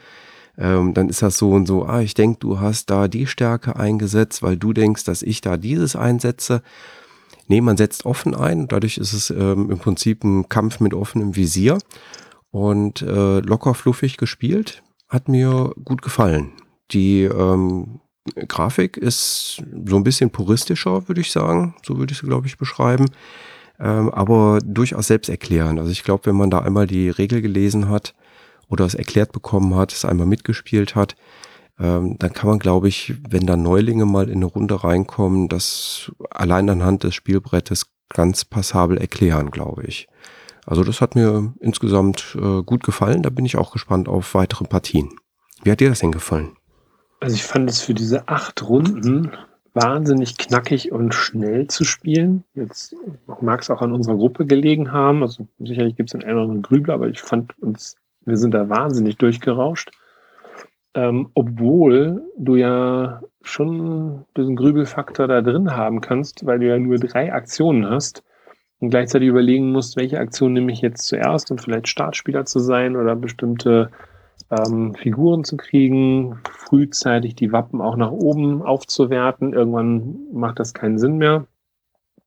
Ähm, 0.59 0.95
dann 0.95 1.09
ist 1.09 1.23
das 1.23 1.39
so 1.39 1.53
und 1.53 1.67
so, 1.67 1.85
ah, 1.87 2.01
ich 2.01 2.15
denke, 2.15 2.41
du 2.41 2.61
hast 2.61 2.91
da 2.91 3.09
die 3.09 3.27
Stärke 3.27 3.77
eingesetzt, 3.77 4.43
weil 4.43 4.57
du 4.57 4.73
denkst, 4.73 5.05
dass 5.05 5.23
ich 5.23 5.41
da 5.41 5.57
dieses 5.57 5.97
einsetze. 5.97 6.63
Nee, 7.47 7.61
man 7.61 7.77
setzt 7.77 8.05
offen 8.05 8.35
ein. 8.35 8.69
Dadurch 8.69 8.99
ist 8.99 9.13
es 9.13 9.31
ähm, 9.31 9.71
im 9.71 9.79
Prinzip 9.79 10.25
ein 10.25 10.49
Kampf 10.49 10.81
mit 10.81 10.93
offenem 10.93 11.37
Visier 11.37 11.79
und 12.51 13.03
äh, 13.03 13.41
locker 13.41 13.75
fluffig 13.75 14.17
gespielt. 14.17 14.83
hat 15.09 15.29
mir 15.29 15.73
gut 15.85 16.03
gefallen. 16.03 16.53
Die 16.93 17.23
ähm, 17.23 18.01
Grafik 18.49 18.97
ist 18.97 19.63
so 19.87 19.97
ein 19.97 20.05
bisschen 20.05 20.31
puristischer, 20.31 21.09
würde 21.09 21.21
ich 21.21 21.33
sagen. 21.33 21.75
So 21.83 21.99
würde 21.99 22.13
ich 22.13 22.19
sie, 22.19 22.27
glaube 22.27 22.47
ich, 22.47 22.59
beschreiben. 22.59 23.07
Ähm, 23.79 24.11
aber 24.11 24.59
durchaus 24.63 25.07
selbsterklärend. 25.07 25.79
Also 25.79 25.91
ich 25.91 26.05
glaube, 26.05 26.27
wenn 26.27 26.37
man 26.37 26.51
da 26.51 26.61
einmal 26.61 26.87
die 26.87 27.09
Regel 27.11 27.41
gelesen 27.41 27.89
hat 27.89 28.15
oder 28.69 28.85
es 28.85 28.95
erklärt 28.95 29.33
bekommen 29.33 29.75
hat, 29.75 29.93
es 29.93 30.05
einmal 30.05 30.27
mitgespielt 30.27 30.95
hat, 30.95 31.17
ähm, 31.79 32.17
dann 32.19 32.33
kann 32.33 32.49
man, 32.49 32.59
glaube 32.59 32.89
ich, 32.89 33.15
wenn 33.29 33.47
da 33.47 33.57
Neulinge 33.57 34.05
mal 34.05 34.29
in 34.29 34.37
eine 34.37 34.45
Runde 34.45 34.85
reinkommen, 34.85 35.49
das 35.49 36.13
allein 36.31 36.69
anhand 36.69 37.05
des 37.05 37.15
Spielbrettes 37.15 37.87
ganz 38.11 38.45
passabel 38.45 38.99
erklären, 38.99 39.51
glaube 39.51 39.85
ich. 39.85 40.09
Also 40.67 40.85
das 40.85 41.01
hat 41.01 41.15
mir 41.15 41.55
insgesamt 41.61 42.37
äh, 42.39 42.63
gut 42.63 42.85
gefallen. 42.85 43.23
Da 43.23 43.31
bin 43.31 43.47
ich 43.47 43.57
auch 43.57 43.73
gespannt 43.73 44.09
auf 44.09 44.35
weitere 44.35 44.65
Partien. 44.65 45.09
Wie 45.63 45.71
hat 45.71 45.81
dir 45.81 45.89
das 45.89 46.01
denn 46.01 46.13
gefallen? 46.13 46.57
Also 47.21 47.35
ich 47.35 47.45
fand 47.45 47.69
es 47.69 47.83
für 47.83 47.95
diese 47.95 48.29
acht 48.29 48.67
Runden 48.67 49.31
wahnsinnig 49.75 50.37
knackig 50.39 50.91
und 50.91 51.15
schnell 51.15 51.67
zu 51.69 51.85
spielen. 51.85 52.45
Jetzt 52.55 52.97
mag 53.41 53.61
es 53.61 53.71
auch 53.71 53.83
an 53.83 53.93
unserer 53.93 54.17
Gruppe 54.17 54.47
gelegen 54.47 54.93
haben. 54.93 55.23
Also 55.23 55.47
sicherlich 55.59 55.97
gibt 55.97 56.11
es 56.11 56.15
einen 56.15 56.29
anderen 56.29 56.63
Grübler, 56.63 56.95
aber 56.95 57.09
ich 57.09 57.21
fand 57.21 57.57
uns, 57.63 57.97
wir 58.25 58.37
sind 58.37 58.55
da 58.55 58.69
wahnsinnig 58.69 59.17
durchgerauscht. 59.19 59.91
Ähm, 60.95 61.31
obwohl 61.35 62.23
du 62.37 62.57
ja 62.57 63.21
schon 63.43 64.25
diesen 64.37 64.57
Grübelfaktor 64.57 65.29
da 65.29 65.41
drin 65.41 65.71
haben 65.77 66.01
kannst, 66.01 66.47
weil 66.47 66.59
du 66.59 66.67
ja 66.67 66.79
nur 66.79 66.97
drei 66.97 67.33
Aktionen 67.33 67.89
hast 67.89 68.25
und 68.81 68.91
gleichzeitig 68.91 69.29
überlegen 69.29 69.71
musst, 69.71 69.97
welche 69.97 70.19
Aktion 70.19 70.53
nehme 70.53 70.73
ich 70.73 70.81
jetzt 70.81 71.07
zuerst, 71.07 71.51
um 71.51 71.59
vielleicht 71.59 71.87
Startspieler 71.87 72.45
zu 72.45 72.59
sein 72.59 72.97
oder 72.97 73.15
bestimmte 73.15 73.91
ähm, 74.51 74.95
Figuren 74.95 75.45
zu 75.45 75.57
kriegen, 75.57 76.41
frühzeitig 76.51 77.35
die 77.35 77.53
Wappen 77.53 77.81
auch 77.81 77.97
nach 77.97 78.11
oben 78.11 78.63
aufzuwerten. 78.63 79.53
Irgendwann 79.53 80.19
macht 80.33 80.59
das 80.59 80.75
keinen 80.75 80.99
Sinn 80.99 81.19
mehr. 81.19 81.47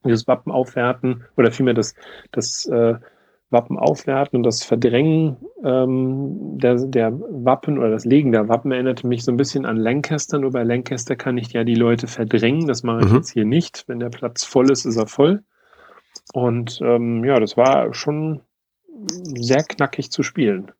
Das 0.03 0.27
Wappen 0.27 0.51
aufwerten 0.51 1.23
oder 1.37 1.51
vielmehr 1.51 1.73
das, 1.73 1.95
das 2.31 2.65
äh, 2.65 2.95
Wappen 3.49 3.77
aufwerten 3.77 4.37
und 4.37 4.43
das 4.43 4.63
Verdrängen 4.63 5.37
ähm, 5.63 6.57
der, 6.57 6.75
der 6.75 7.13
Wappen 7.13 7.77
oder 7.77 7.91
das 7.91 8.03
Legen 8.03 8.33
der 8.33 8.49
Wappen 8.49 8.71
erinnerte 8.71 9.07
mich 9.07 9.23
so 9.23 9.31
ein 9.31 9.37
bisschen 9.37 9.65
an 9.65 9.77
Lancaster. 9.77 10.39
Nur 10.39 10.51
bei 10.51 10.63
Lancaster 10.63 11.15
kann 11.15 11.37
ich 11.37 11.53
ja 11.53 11.63
die 11.63 11.75
Leute 11.75 12.07
verdrängen. 12.07 12.67
Das 12.67 12.83
mache 12.83 13.01
ich 13.01 13.11
mhm. 13.11 13.15
jetzt 13.17 13.31
hier 13.31 13.45
nicht. 13.45 13.85
Wenn 13.87 13.99
der 13.99 14.09
Platz 14.09 14.43
voll 14.43 14.69
ist, 14.71 14.85
ist 14.85 14.97
er 14.97 15.07
voll. 15.07 15.43
Und 16.33 16.81
ähm, 16.83 17.23
ja, 17.23 17.39
das 17.39 17.55
war 17.55 17.93
schon 17.93 18.41
sehr 19.07 19.63
knackig 19.63 20.11
zu 20.11 20.23
spielen. 20.23 20.71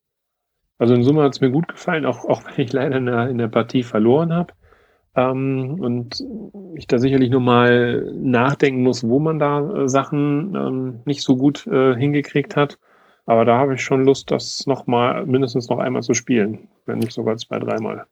Also 0.84 0.96
in 0.96 1.04
Summe 1.04 1.24
hat 1.24 1.32
es 1.32 1.40
mir 1.40 1.50
gut 1.50 1.70
gefallen, 1.70 2.06
auch, 2.06 2.26
auch 2.26 2.44
wenn 2.44 2.66
ich 2.66 2.74
leider 2.74 2.98
in 2.98 3.06
der, 3.06 3.30
in 3.30 3.38
der 3.38 3.48
Partie 3.48 3.84
verloren 3.84 4.34
habe. 4.34 4.52
Ähm, 5.16 5.78
und 5.80 6.22
ich 6.76 6.88
da 6.88 7.00
sicherlich 7.00 7.30
nur 7.30 7.40
mal 7.40 8.12
nachdenken 8.14 8.84
muss, 8.84 9.02
wo 9.02 9.20
man 9.20 9.40
da 9.40 9.62
äh, 9.62 9.88
Sachen 9.88 10.54
ähm, 10.56 11.00
nicht 11.06 11.22
so 11.22 11.38
gut 11.38 11.66
äh, 11.68 11.96
hingekriegt 11.96 12.58
hat. 12.58 12.80
Aber 13.26 13.46
da 13.46 13.60
habe 13.60 13.76
ich 13.76 13.82
schon 13.82 14.04
Lust, 14.04 14.30
das 14.30 14.68
noch 14.68 14.86
mal 14.86 15.26
mindestens 15.26 15.70
noch 15.70 15.80
einmal 15.80 16.04
zu 16.04 16.14
spielen, 16.14 16.68
wenn 16.86 17.00
nicht 17.00 17.14
sogar 17.14 17.38
zwei, 17.38 17.60
dreimal. 17.60 18.06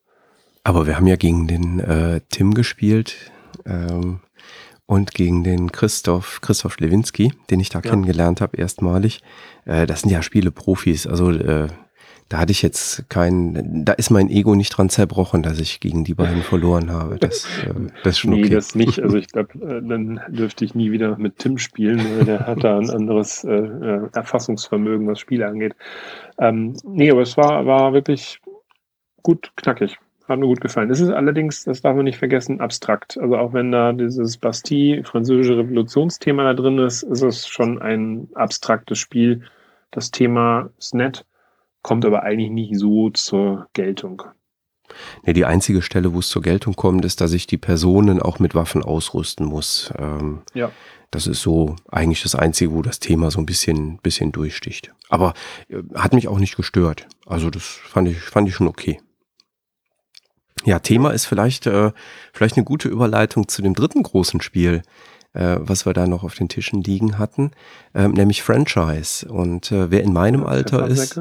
Aber 0.63 0.87
wir 0.87 0.95
haben 0.95 1.07
ja 1.07 1.17
gegen 1.17 1.47
den 1.47 1.81
äh, 1.81 2.21
Tim 2.29 2.53
gespielt 2.53 3.33
ähm, 3.65 4.21
und 4.85 5.13
gegen 5.13 5.43
den 5.43 5.73
Christoph, 5.73 6.39
Christoph 6.39 6.75
Schlewinski, 6.75 7.33
den 7.49 7.59
ich 7.59 7.67
da 7.67 7.79
ja. 7.79 7.89
kennengelernt 7.89 8.39
habe 8.39 8.55
erstmalig. 8.55 9.21
Äh, 9.65 9.87
das 9.87 10.03
sind 10.03 10.11
ja 10.11 10.21
Spiele 10.21 10.51
Profis, 10.51 11.05
also 11.05 11.31
äh, 11.31 11.67
da 12.31 12.37
hatte 12.37 12.51
ich 12.51 12.61
jetzt 12.61 13.09
kein, 13.09 13.83
da 13.83 13.91
ist 13.91 14.09
mein 14.09 14.29
Ego 14.29 14.55
nicht 14.55 14.69
dran 14.69 14.87
zerbrochen, 14.87 15.43
dass 15.43 15.59
ich 15.59 15.81
gegen 15.81 16.05
die 16.05 16.13
beiden 16.13 16.43
verloren 16.43 16.89
habe. 16.89 17.17
Das, 17.19 17.45
äh, 17.65 17.73
das 18.05 18.13
ist 18.13 18.19
schon 18.19 18.29
nee, 18.35 18.45
okay. 18.45 18.55
das 18.55 18.73
nicht. 18.73 19.01
Also 19.01 19.17
ich 19.17 19.27
glaube, 19.27 19.53
äh, 19.59 19.85
dann 19.85 20.21
dürfte 20.29 20.63
ich 20.63 20.73
nie 20.73 20.91
wieder 20.91 21.17
mit 21.17 21.39
Tim 21.39 21.57
spielen. 21.57 22.25
Der 22.25 22.47
hat 22.47 22.63
da 22.63 22.77
ein 22.77 22.89
anderes 22.89 23.43
äh, 23.43 23.51
äh, 23.51 24.07
Erfassungsvermögen, 24.13 25.07
was 25.07 25.19
Spiele 25.19 25.45
angeht. 25.45 25.75
Ähm, 26.39 26.77
nee, 26.85 27.11
aber 27.11 27.21
es 27.21 27.35
war, 27.35 27.65
war 27.65 27.91
wirklich 27.91 28.39
gut 29.23 29.51
knackig. 29.57 29.97
Hat 30.29 30.39
mir 30.39 30.47
gut 30.47 30.61
gefallen. 30.61 30.89
Es 30.89 31.01
ist 31.01 31.09
allerdings, 31.09 31.65
das 31.65 31.81
darf 31.81 31.97
man 31.97 32.05
nicht 32.05 32.17
vergessen, 32.17 32.61
abstrakt. 32.61 33.17
Also 33.17 33.35
auch 33.35 33.51
wenn 33.51 33.73
da 33.73 33.91
dieses 33.91 34.37
Bastille, 34.37 35.03
französische 35.03 35.57
Revolutionsthema 35.57 36.43
da 36.43 36.53
drin 36.53 36.77
ist, 36.77 37.03
ist 37.03 37.23
es 37.23 37.45
schon 37.45 37.81
ein 37.81 38.29
abstraktes 38.35 38.99
Spiel. 38.99 39.41
Das 39.91 40.11
Thema 40.11 40.69
ist 40.77 40.95
nett 40.95 41.25
kommt 41.81 42.05
aber 42.05 42.23
eigentlich 42.23 42.51
nicht 42.51 42.77
so 42.77 43.09
zur 43.09 43.67
Geltung. 43.73 44.23
Nee, 45.23 45.33
die 45.33 45.45
einzige 45.45 45.81
Stelle, 45.81 46.13
wo 46.13 46.19
es 46.19 46.29
zur 46.29 46.41
Geltung 46.41 46.75
kommt, 46.75 47.05
ist, 47.05 47.21
dass 47.21 47.33
ich 47.33 47.47
die 47.47 47.57
Personen 47.57 48.21
auch 48.21 48.39
mit 48.39 48.55
Waffen 48.55 48.83
ausrüsten 48.83 49.45
muss. 49.45 49.91
Ähm, 49.97 50.41
ja. 50.53 50.71
Das 51.11 51.27
ist 51.27 51.41
so 51.41 51.75
eigentlich 51.89 52.23
das 52.23 52.35
Einzige, 52.35 52.71
wo 52.73 52.81
das 52.81 52.99
Thema 52.99 53.31
so 53.31 53.39
ein 53.39 53.45
bisschen, 53.45 53.97
bisschen 53.97 54.31
durchsticht. 54.31 54.93
Aber 55.09 55.33
äh, 55.69 55.81
hat 55.95 56.13
mich 56.13 56.27
auch 56.27 56.39
nicht 56.39 56.55
gestört. 56.55 57.07
Also 57.25 57.49
das 57.49 57.63
fand 57.63 58.07
ich, 58.07 58.19
fand 58.19 58.47
ich 58.47 58.55
schon 58.55 58.67
okay. 58.67 58.99
Ja, 60.63 60.79
Thema 60.79 61.11
ist 61.11 61.25
vielleicht, 61.25 61.67
äh, 61.67 61.91
vielleicht 62.33 62.55
eine 62.55 62.65
gute 62.65 62.87
Überleitung 62.87 63.47
zu 63.47 63.61
dem 63.61 63.73
dritten 63.73 64.03
großen 64.03 64.41
Spiel, 64.41 64.83
äh, 65.33 65.57
was 65.59 65.85
wir 65.85 65.93
da 65.93 66.07
noch 66.07 66.23
auf 66.23 66.35
den 66.35 66.49
Tischen 66.49 66.83
liegen 66.83 67.17
hatten, 67.17 67.51
äh, 67.93 68.07
nämlich 68.07 68.43
Franchise. 68.43 69.27
Und 69.27 69.71
äh, 69.71 69.89
wer 69.89 70.03
in 70.03 70.13
meinem 70.13 70.45
Alter 70.45 70.87
ist, 70.87 71.19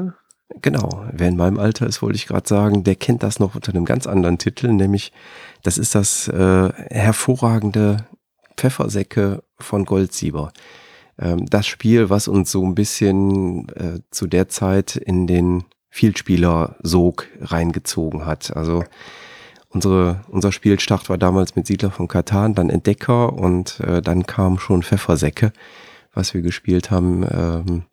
Genau, 0.61 1.05
wer 1.11 1.29
in 1.29 1.37
meinem 1.37 1.59
Alter 1.59 1.87
ist, 1.87 2.01
wollte 2.01 2.17
ich 2.17 2.27
gerade 2.27 2.47
sagen, 2.47 2.83
der 2.83 2.95
kennt 2.95 3.23
das 3.23 3.39
noch 3.39 3.55
unter 3.55 3.71
einem 3.71 3.85
ganz 3.85 4.05
anderen 4.05 4.37
Titel, 4.37 4.67
nämlich 4.67 5.11
das 5.63 5.77
ist 5.77 5.95
das 5.95 6.27
äh, 6.27 6.69
hervorragende 6.89 8.05
Pfeffersäcke 8.57 9.43
von 9.59 9.85
Goldsieber. 9.85 10.51
Ähm, 11.17 11.45
das 11.45 11.67
Spiel, 11.67 12.09
was 12.09 12.27
uns 12.27 12.51
so 12.51 12.65
ein 12.65 12.75
bisschen 12.75 13.69
äh, 13.69 13.99
zu 14.11 14.27
der 14.27 14.49
Zeit 14.49 14.95
in 14.95 15.27
den 15.27 15.63
Vielspieler-Sog 15.89 17.27
reingezogen 17.41 18.25
hat. 18.25 18.55
Also 18.55 18.83
unsere, 19.69 20.21
unser 20.29 20.51
Spielstart 20.51 21.09
war 21.09 21.17
damals 21.17 21.55
mit 21.55 21.67
Siedler 21.67 21.91
von 21.91 22.07
Katan, 22.07 22.55
dann 22.55 22.69
Entdecker 22.69 23.33
und 23.33 23.79
äh, 23.81 24.01
dann 24.01 24.25
kam 24.25 24.57
schon 24.59 24.83
Pfeffersäcke, 24.83 25.51
was 26.13 26.33
wir 26.33 26.41
gespielt 26.41 26.91
haben. 26.91 27.25
Ähm, 27.29 27.83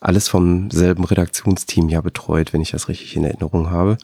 alles 0.00 0.28
vom 0.28 0.70
selben 0.70 1.04
Redaktionsteam 1.04 1.88
ja 1.88 2.00
betreut, 2.00 2.52
wenn 2.52 2.60
ich 2.60 2.70
das 2.70 2.88
richtig 2.88 3.16
in 3.16 3.24
Erinnerung 3.24 3.70
habe. 3.70 3.96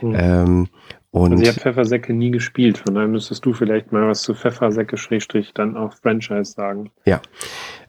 Mhm. 0.00 0.16
Ähm, 0.16 0.68
und 1.12 1.32
also 1.32 1.42
ich 1.42 1.48
habe 1.50 1.60
Pfeffersäcke 1.60 2.14
nie 2.14 2.30
gespielt, 2.30 2.78
von 2.78 2.94
daher 2.94 3.06
müsstest 3.06 3.44
du 3.44 3.52
vielleicht 3.52 3.92
mal 3.92 4.08
was 4.08 4.22
zu 4.22 4.34
Pfeffersäcke 4.34 4.96
Schrägstrich 4.96 5.52
dann 5.52 5.76
auch 5.76 5.92
Franchise 5.92 6.52
sagen. 6.52 6.90
Ja, 7.04 7.20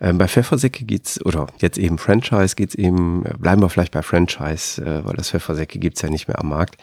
ähm, 0.01 0.17
bei 0.17 0.27
Pfeffersäcke 0.27 0.83
geht's 0.83 1.25
oder 1.25 1.47
jetzt 1.59 1.77
eben 1.77 1.97
Franchise 1.97 2.55
geht's 2.57 2.75
eben, 2.75 3.23
bleiben 3.39 3.61
wir 3.61 3.69
vielleicht 3.69 3.93
bei 3.93 4.01
Franchise, 4.01 4.81
äh, 4.83 5.05
weil 5.05 5.15
das 5.15 5.29
Pfeffersäcke 5.29 5.79
gibt's 5.79 6.01
ja 6.01 6.09
nicht 6.09 6.27
mehr 6.27 6.37
am 6.37 6.49
Markt. 6.49 6.75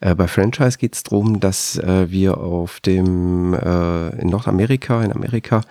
Äh, 0.00 0.14
bei 0.14 0.28
Franchise 0.28 0.78
geht's 0.78 1.02
drum, 1.02 1.40
dass 1.40 1.76
äh, 1.78 2.08
wir 2.08 2.38
auf 2.38 2.78
dem 2.78 3.54
äh, 3.54 4.10
in 4.20 4.28
Nordamerika, 4.28 5.02
in 5.02 5.10
Amerika 5.10 5.62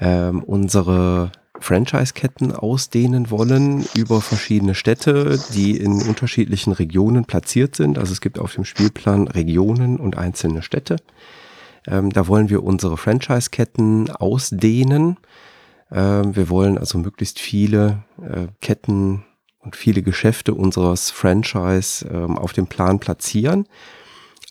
ähm, 0.00 0.42
unsere 0.42 1.30
Franchise-Ketten 1.60 2.52
ausdehnen 2.52 3.30
wollen 3.30 3.84
über 3.94 4.20
verschiedene 4.20 4.74
Städte, 4.74 5.38
die 5.54 5.76
in 5.76 6.02
unterschiedlichen 6.02 6.72
Regionen 6.72 7.24
platziert 7.24 7.76
sind. 7.76 7.98
Also 7.98 8.12
es 8.12 8.20
gibt 8.20 8.38
auf 8.38 8.54
dem 8.54 8.64
Spielplan 8.64 9.28
Regionen 9.28 9.98
und 9.98 10.18
einzelne 10.18 10.62
Städte. 10.62 10.96
Ähm, 11.86 12.10
da 12.10 12.26
wollen 12.26 12.50
wir 12.50 12.62
unsere 12.62 12.96
Franchise-Ketten 12.96 14.10
ausdehnen. 14.10 15.16
Ähm, 15.92 16.34
wir 16.34 16.48
wollen 16.48 16.78
also 16.78 16.98
möglichst 16.98 17.38
viele 17.38 18.04
äh, 18.20 18.48
Ketten 18.60 19.24
und 19.60 19.76
viele 19.76 20.02
Geschäfte 20.02 20.54
unseres 20.54 21.10
Franchise 21.10 22.06
ähm, 22.08 22.36
auf 22.36 22.52
dem 22.52 22.66
Plan 22.66 22.98
platzieren. 22.98 23.66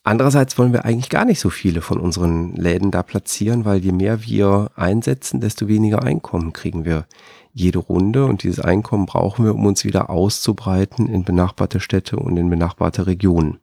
Andererseits 0.05 0.57
wollen 0.57 0.73
wir 0.73 0.83
eigentlich 0.83 1.09
gar 1.09 1.23
nicht 1.23 1.39
so 1.39 1.49
viele 1.49 1.81
von 1.81 1.97
unseren 1.97 2.53
Läden 2.55 2.91
da 2.91 3.03
platzieren, 3.03 3.63
weil 3.63 3.79
je 3.79 3.93
mehr 3.93 4.25
wir 4.25 4.69
einsetzen, 4.75 5.39
desto 5.39 5.69
weniger 5.69 6.03
Einkommen 6.03 6.51
kriegen 6.51 6.83
wir 6.83 7.05
jede 7.53 7.79
Runde 7.79 8.25
und 8.25 8.43
dieses 8.43 8.59
Einkommen 8.59 9.05
brauchen 9.05 9.45
wir, 9.45 9.55
um 9.55 9.65
uns 9.65 9.85
wieder 9.85 10.09
auszubreiten 10.09 11.07
in 11.07 11.23
benachbarte 11.23 11.79
Städte 11.79 12.17
und 12.17 12.35
in 12.35 12.49
benachbarte 12.49 13.07
Regionen. 13.07 13.59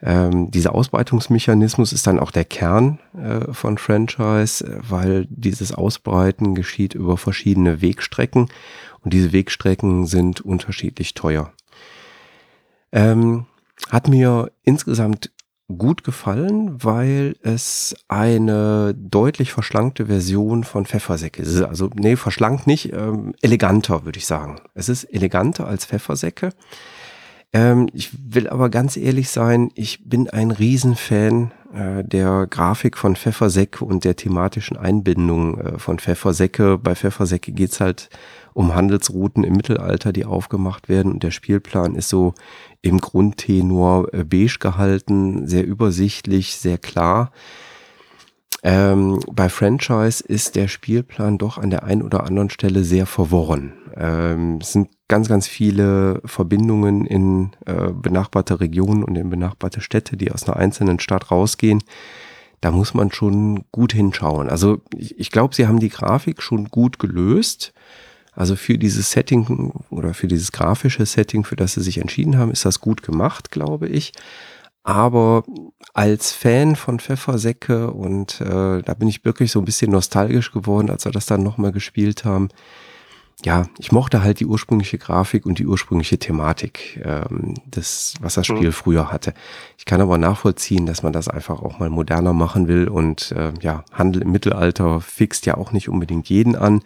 Ähm, 0.00 0.50
dieser 0.52 0.76
Ausbreitungsmechanismus 0.76 1.92
ist 1.92 2.06
dann 2.06 2.20
auch 2.20 2.30
der 2.30 2.44
Kern 2.44 3.00
äh, 3.16 3.52
von 3.52 3.78
Franchise, 3.78 4.80
weil 4.88 5.26
dieses 5.28 5.72
Ausbreiten 5.72 6.54
geschieht 6.54 6.94
über 6.94 7.16
verschiedene 7.16 7.82
Wegstrecken 7.82 8.48
und 9.00 9.12
diese 9.12 9.32
Wegstrecken 9.32 10.06
sind 10.06 10.40
unterschiedlich 10.40 11.14
teuer. 11.14 11.52
Ähm, 12.92 13.46
hat 13.90 14.06
mir 14.06 14.52
insgesamt 14.62 15.32
gut 15.76 16.02
gefallen, 16.02 16.82
weil 16.82 17.36
es 17.42 17.94
eine 18.08 18.94
deutlich 18.94 19.52
verschlankte 19.52 20.06
Version 20.06 20.64
von 20.64 20.86
Pfeffersäcke 20.86 21.42
ist. 21.42 21.60
Also, 21.60 21.90
nee, 21.94 22.16
verschlankt 22.16 22.66
nicht, 22.66 22.92
ähm, 22.92 23.34
eleganter, 23.42 24.04
würde 24.04 24.18
ich 24.18 24.26
sagen. 24.26 24.60
Es 24.74 24.88
ist 24.88 25.04
eleganter 25.04 25.66
als 25.66 25.84
Pfeffersäcke. 25.84 26.50
Ähm, 27.52 27.88
ich 27.92 28.10
will 28.32 28.48
aber 28.48 28.68
ganz 28.70 28.96
ehrlich 28.96 29.30
sein, 29.30 29.70
ich 29.74 30.08
bin 30.08 30.28
ein 30.28 30.50
Riesenfan 30.50 31.52
äh, 31.72 32.04
der 32.04 32.46
Grafik 32.46 32.96
von 32.96 33.16
Pfeffersäcke 33.16 33.84
und 33.84 34.04
der 34.04 34.16
thematischen 34.16 34.76
Einbindung 34.76 35.58
äh, 35.58 35.78
von 35.78 35.98
Pfeffersäcke. 35.98 36.78
Bei 36.78 36.94
Pfeffersäcke 36.94 37.52
geht's 37.52 37.80
halt 37.80 38.10
um 38.52 38.74
Handelsrouten 38.74 39.44
im 39.44 39.54
Mittelalter, 39.54 40.12
die 40.12 40.24
aufgemacht 40.24 40.88
werden. 40.88 41.12
Und 41.12 41.22
der 41.22 41.30
Spielplan 41.30 41.94
ist 41.94 42.08
so 42.08 42.34
im 42.82 42.98
Grundtenor 42.98 44.12
äh, 44.12 44.24
beige 44.24 44.58
gehalten, 44.58 45.46
sehr 45.46 45.66
übersichtlich, 45.66 46.56
sehr 46.56 46.78
klar. 46.78 47.32
Ähm, 48.62 49.20
bei 49.32 49.48
Franchise 49.48 50.22
ist 50.24 50.56
der 50.56 50.66
Spielplan 50.66 51.38
doch 51.38 51.58
an 51.58 51.70
der 51.70 51.84
einen 51.84 52.02
oder 52.02 52.24
anderen 52.24 52.50
Stelle 52.50 52.82
sehr 52.82 53.06
verworren. 53.06 53.72
Ähm, 53.96 54.58
es 54.60 54.72
sind 54.72 54.88
ganz, 55.06 55.28
ganz 55.28 55.46
viele 55.46 56.20
Verbindungen 56.24 57.06
in 57.06 57.52
äh, 57.66 57.92
benachbarte 57.92 58.60
Regionen 58.60 59.04
und 59.04 59.16
in 59.16 59.30
benachbarte 59.30 59.80
Städte, 59.80 60.16
die 60.16 60.32
aus 60.32 60.44
einer 60.44 60.56
einzelnen 60.56 60.98
Stadt 60.98 61.30
rausgehen. 61.30 61.82
Da 62.60 62.72
muss 62.72 62.94
man 62.94 63.12
schon 63.12 63.64
gut 63.70 63.92
hinschauen. 63.92 64.48
Also 64.48 64.80
ich, 64.96 65.18
ich 65.18 65.30
glaube, 65.30 65.54
sie 65.54 65.68
haben 65.68 65.78
die 65.78 65.90
Grafik 65.90 66.42
schon 66.42 66.64
gut 66.66 66.98
gelöst. 66.98 67.72
Also 68.38 68.54
für 68.54 68.78
dieses 68.78 69.10
Setting 69.10 69.72
oder 69.90 70.14
für 70.14 70.28
dieses 70.28 70.52
grafische 70.52 71.04
Setting, 71.04 71.42
für 71.42 71.56
das 71.56 71.74
sie 71.74 71.82
sich 71.82 71.98
entschieden 71.98 72.38
haben, 72.38 72.52
ist 72.52 72.64
das 72.64 72.80
gut 72.80 73.02
gemacht, 73.02 73.50
glaube 73.50 73.88
ich. 73.88 74.12
Aber 74.84 75.42
als 75.92 76.30
Fan 76.30 76.76
von 76.76 77.00
Pfeffersäcke 77.00 77.90
und 77.90 78.40
äh, 78.40 78.80
da 78.82 78.94
bin 78.96 79.08
ich 79.08 79.24
wirklich 79.24 79.50
so 79.50 79.58
ein 79.58 79.64
bisschen 79.64 79.90
nostalgisch 79.90 80.52
geworden, 80.52 80.88
als 80.88 81.04
wir 81.04 81.10
das 81.10 81.26
dann 81.26 81.42
nochmal 81.42 81.72
gespielt 81.72 82.24
haben. 82.24 82.48
Ja, 83.44 83.66
ich 83.76 83.90
mochte 83.90 84.22
halt 84.22 84.38
die 84.38 84.46
ursprüngliche 84.46 84.98
Grafik 84.98 85.44
und 85.44 85.58
die 85.58 85.66
ursprüngliche 85.66 86.18
Thematik, 86.18 87.02
ähm, 87.04 87.54
das, 87.66 88.14
was 88.20 88.34
das 88.34 88.46
Spiel 88.46 88.68
mhm. 88.68 88.72
früher 88.72 89.10
hatte. 89.10 89.34
Ich 89.78 89.84
kann 89.84 90.00
aber 90.00 90.16
nachvollziehen, 90.16 90.86
dass 90.86 91.02
man 91.02 91.12
das 91.12 91.26
einfach 91.26 91.60
auch 91.60 91.80
mal 91.80 91.90
moderner 91.90 92.34
machen 92.34 92.68
will 92.68 92.86
und 92.86 93.32
äh, 93.32 93.52
ja, 93.60 93.84
Handel 93.90 94.22
im 94.22 94.30
Mittelalter 94.30 95.00
fixt 95.00 95.44
ja 95.44 95.56
auch 95.56 95.72
nicht 95.72 95.88
unbedingt 95.88 96.28
jeden 96.28 96.54
an. 96.54 96.82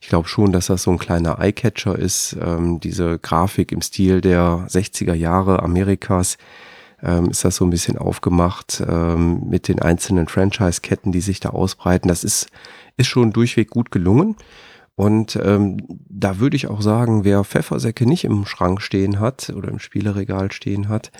Ich 0.00 0.08
glaube 0.08 0.28
schon, 0.28 0.52
dass 0.52 0.66
das 0.66 0.84
so 0.84 0.90
ein 0.90 0.98
kleiner 0.98 1.38
Eyecatcher 1.40 1.98
ist, 1.98 2.36
ähm, 2.40 2.80
diese 2.80 3.18
Grafik 3.18 3.72
im 3.72 3.82
Stil 3.82 4.20
der 4.20 4.66
60er 4.68 5.14
Jahre 5.14 5.62
Amerikas 5.62 6.38
ähm, 7.02 7.30
ist 7.30 7.44
das 7.44 7.56
so 7.56 7.64
ein 7.64 7.70
bisschen 7.70 7.98
aufgemacht 7.98 8.82
ähm, 8.86 9.48
mit 9.48 9.68
den 9.68 9.80
einzelnen 9.80 10.28
Franchise-Ketten, 10.28 11.12
die 11.12 11.20
sich 11.20 11.40
da 11.40 11.50
ausbreiten. 11.50 12.08
Das 12.08 12.24
ist, 12.24 12.48
ist 12.96 13.06
schon 13.06 13.32
durchweg 13.32 13.70
gut 13.70 13.90
gelungen. 13.90 14.36
Und 14.96 15.38
ähm, 15.40 15.76
da 16.08 16.40
würde 16.40 16.56
ich 16.56 16.66
auch 16.66 16.80
sagen, 16.80 17.22
wer 17.22 17.44
Pfeffersäcke 17.44 18.04
nicht 18.04 18.24
im 18.24 18.46
Schrank 18.46 18.82
stehen 18.82 19.20
hat 19.20 19.50
oder 19.50 19.68
im 19.68 19.78
Spieleregal 19.78 20.50
stehen 20.50 20.88
hat, 20.88 21.12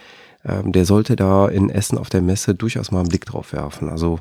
ähm, 0.44 0.72
der 0.72 0.84
sollte 0.84 1.14
da 1.14 1.46
in 1.46 1.70
Essen 1.70 1.96
auf 1.96 2.08
der 2.08 2.22
Messe 2.22 2.56
durchaus 2.56 2.90
mal 2.90 3.00
einen 3.00 3.08
Blick 3.08 3.24
drauf 3.24 3.52
werfen. 3.52 3.88
Also 3.88 4.18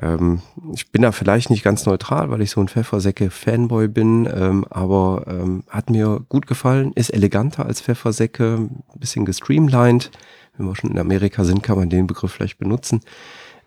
ähm, 0.00 0.42
ich 0.72 0.90
bin 0.90 1.02
da 1.02 1.12
vielleicht 1.12 1.50
nicht 1.50 1.62
ganz 1.62 1.86
neutral, 1.86 2.30
weil 2.30 2.42
ich 2.42 2.50
so 2.50 2.60
ein 2.60 2.68
Pfeffersäcke-Fanboy 2.68 3.88
bin, 3.88 4.28
ähm, 4.32 4.64
aber 4.70 5.24
ähm, 5.28 5.64
hat 5.68 5.90
mir 5.90 6.24
gut 6.28 6.46
gefallen, 6.46 6.92
ist 6.94 7.10
eleganter 7.10 7.66
als 7.66 7.80
Pfeffersäcke, 7.80 8.56
ein 8.56 8.82
bisschen 8.98 9.24
gestreamlined, 9.24 10.10
wenn 10.56 10.66
wir 10.66 10.76
schon 10.76 10.90
in 10.90 10.98
Amerika 10.98 11.44
sind, 11.44 11.62
kann 11.62 11.78
man 11.78 11.90
den 11.90 12.06
Begriff 12.06 12.32
vielleicht 12.32 12.58
benutzen. 12.58 13.00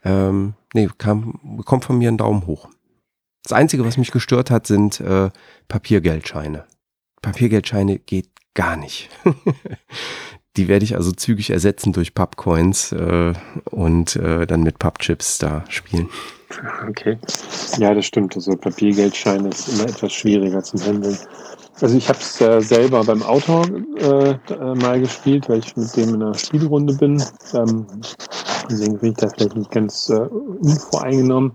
Ähm, 0.03 0.53
nee, 0.73 0.89
kam, 0.97 1.39
bekommt 1.57 1.85
von 1.85 1.97
mir 1.97 2.09
einen 2.09 2.17
Daumen 2.17 2.45
hoch. 2.45 2.69
Das 3.43 3.53
Einzige, 3.53 3.85
was 3.85 3.97
mich 3.97 4.11
gestört 4.11 4.51
hat, 4.51 4.67
sind 4.67 4.99
äh, 4.99 5.29
Papiergeldscheine. 5.67 6.65
Papiergeldscheine 7.21 7.99
geht 7.99 8.29
gar 8.53 8.75
nicht. 8.75 9.09
Die 10.57 10.67
werde 10.67 10.83
ich 10.83 10.95
also 10.95 11.11
zügig 11.11 11.51
ersetzen 11.51 11.93
durch 11.93 12.15
Pubcoins 12.15 12.91
äh, 12.91 13.33
und 13.69 14.15
äh, 14.15 14.47
dann 14.47 14.63
mit 14.63 14.79
Pubchips 14.79 15.37
da 15.37 15.63
spielen. 15.69 16.09
Okay. 16.89 17.17
Ja, 17.77 17.93
das 17.93 18.05
stimmt. 18.05 18.35
Also 18.35 18.55
Papiergeldscheine 18.57 19.49
ist 19.49 19.67
immer 19.67 19.87
etwas 19.87 20.13
schwieriger 20.13 20.63
zum 20.63 20.81
Handeln. 20.83 21.17
Also 21.79 21.95
ich 21.95 22.09
habe 22.09 22.17
es 22.17 22.41
äh, 22.41 22.59
selber 22.61 23.03
beim 23.03 23.21
Autor 23.21 23.67
äh, 23.97 24.31
äh, 24.31 24.75
mal 24.75 24.99
gespielt, 24.99 25.47
weil 25.47 25.59
ich 25.59 25.77
mit 25.77 25.95
dem 25.95 26.15
in 26.15 26.23
einer 26.23 26.33
Spielrunde 26.33 26.95
bin. 26.95 27.21
Ähm, 27.53 27.85
deswegen 28.69 28.97
bin 28.97 29.11
ich 29.11 29.17
da 29.17 29.29
vielleicht 29.29 29.55
nicht 29.55 29.69
ganz 29.69 30.09
äh, 30.09 30.15
unvoreingenommen. 30.15 31.51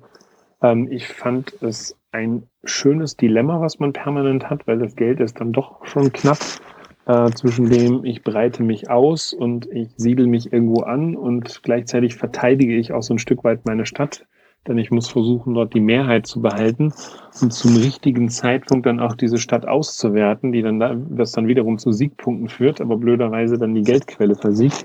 Ähm, 0.63 0.87
ich 0.93 1.09
fand 1.09 1.61
es 1.61 1.97
ein 2.13 2.47
schönes 2.63 3.17
Dilemma, 3.17 3.61
was 3.61 3.81
man 3.81 3.93
permanent 3.93 4.49
hat, 4.49 4.69
weil 4.69 4.79
das 4.79 4.95
Geld 4.95 5.19
ist 5.19 5.41
dann 5.41 5.53
doch 5.53 5.85
schon 5.87 6.13
knapp 6.13 6.39
äh, 7.07 7.31
zwischen 7.31 7.69
dem 7.69 8.05
ich 8.05 8.23
breite 8.23 8.63
mich 8.63 8.91
aus 8.91 9.33
und 9.33 9.67
ich 9.73 9.89
siedel 9.97 10.27
mich 10.27 10.53
irgendwo 10.53 10.83
an 10.83 11.17
und 11.17 11.63
gleichzeitig 11.63 12.15
verteidige 12.15 12.77
ich 12.77 12.93
auch 12.93 13.03
so 13.03 13.15
ein 13.15 13.19
Stück 13.19 13.45
weit 13.45 13.67
meine 13.67 13.87
Stadt 13.87 14.27
denn 14.69 14.79
ich 14.79 14.91
muss 14.91 15.09
versuchen, 15.09 15.55
dort 15.55 15.75
die 15.75 15.81
Mehrheit 15.81 16.27
zu 16.27 16.41
behalten 16.41 16.93
und 17.41 17.53
zum 17.53 17.77
richtigen 17.77 18.29
Zeitpunkt 18.29 18.87
dann 18.87 19.01
auch 19.01 19.17
diese 19.17 19.39
Stadt 19.39 19.67
auszuwerten, 19.67 20.53
die 20.53 20.63
dann 20.63 20.79
da, 20.79 20.95
das 20.95 21.33
dann 21.33 21.49
wiederum 21.49 21.79
zu 21.79 21.93
Siegpunkten 21.93 22.49
führt, 22.49 22.81
aber 22.81 22.97
blöderweise 22.97 23.59
dann 23.59 23.75
die 23.75 23.83
Geldquelle 23.83 24.37
versiegt. 24.37 24.85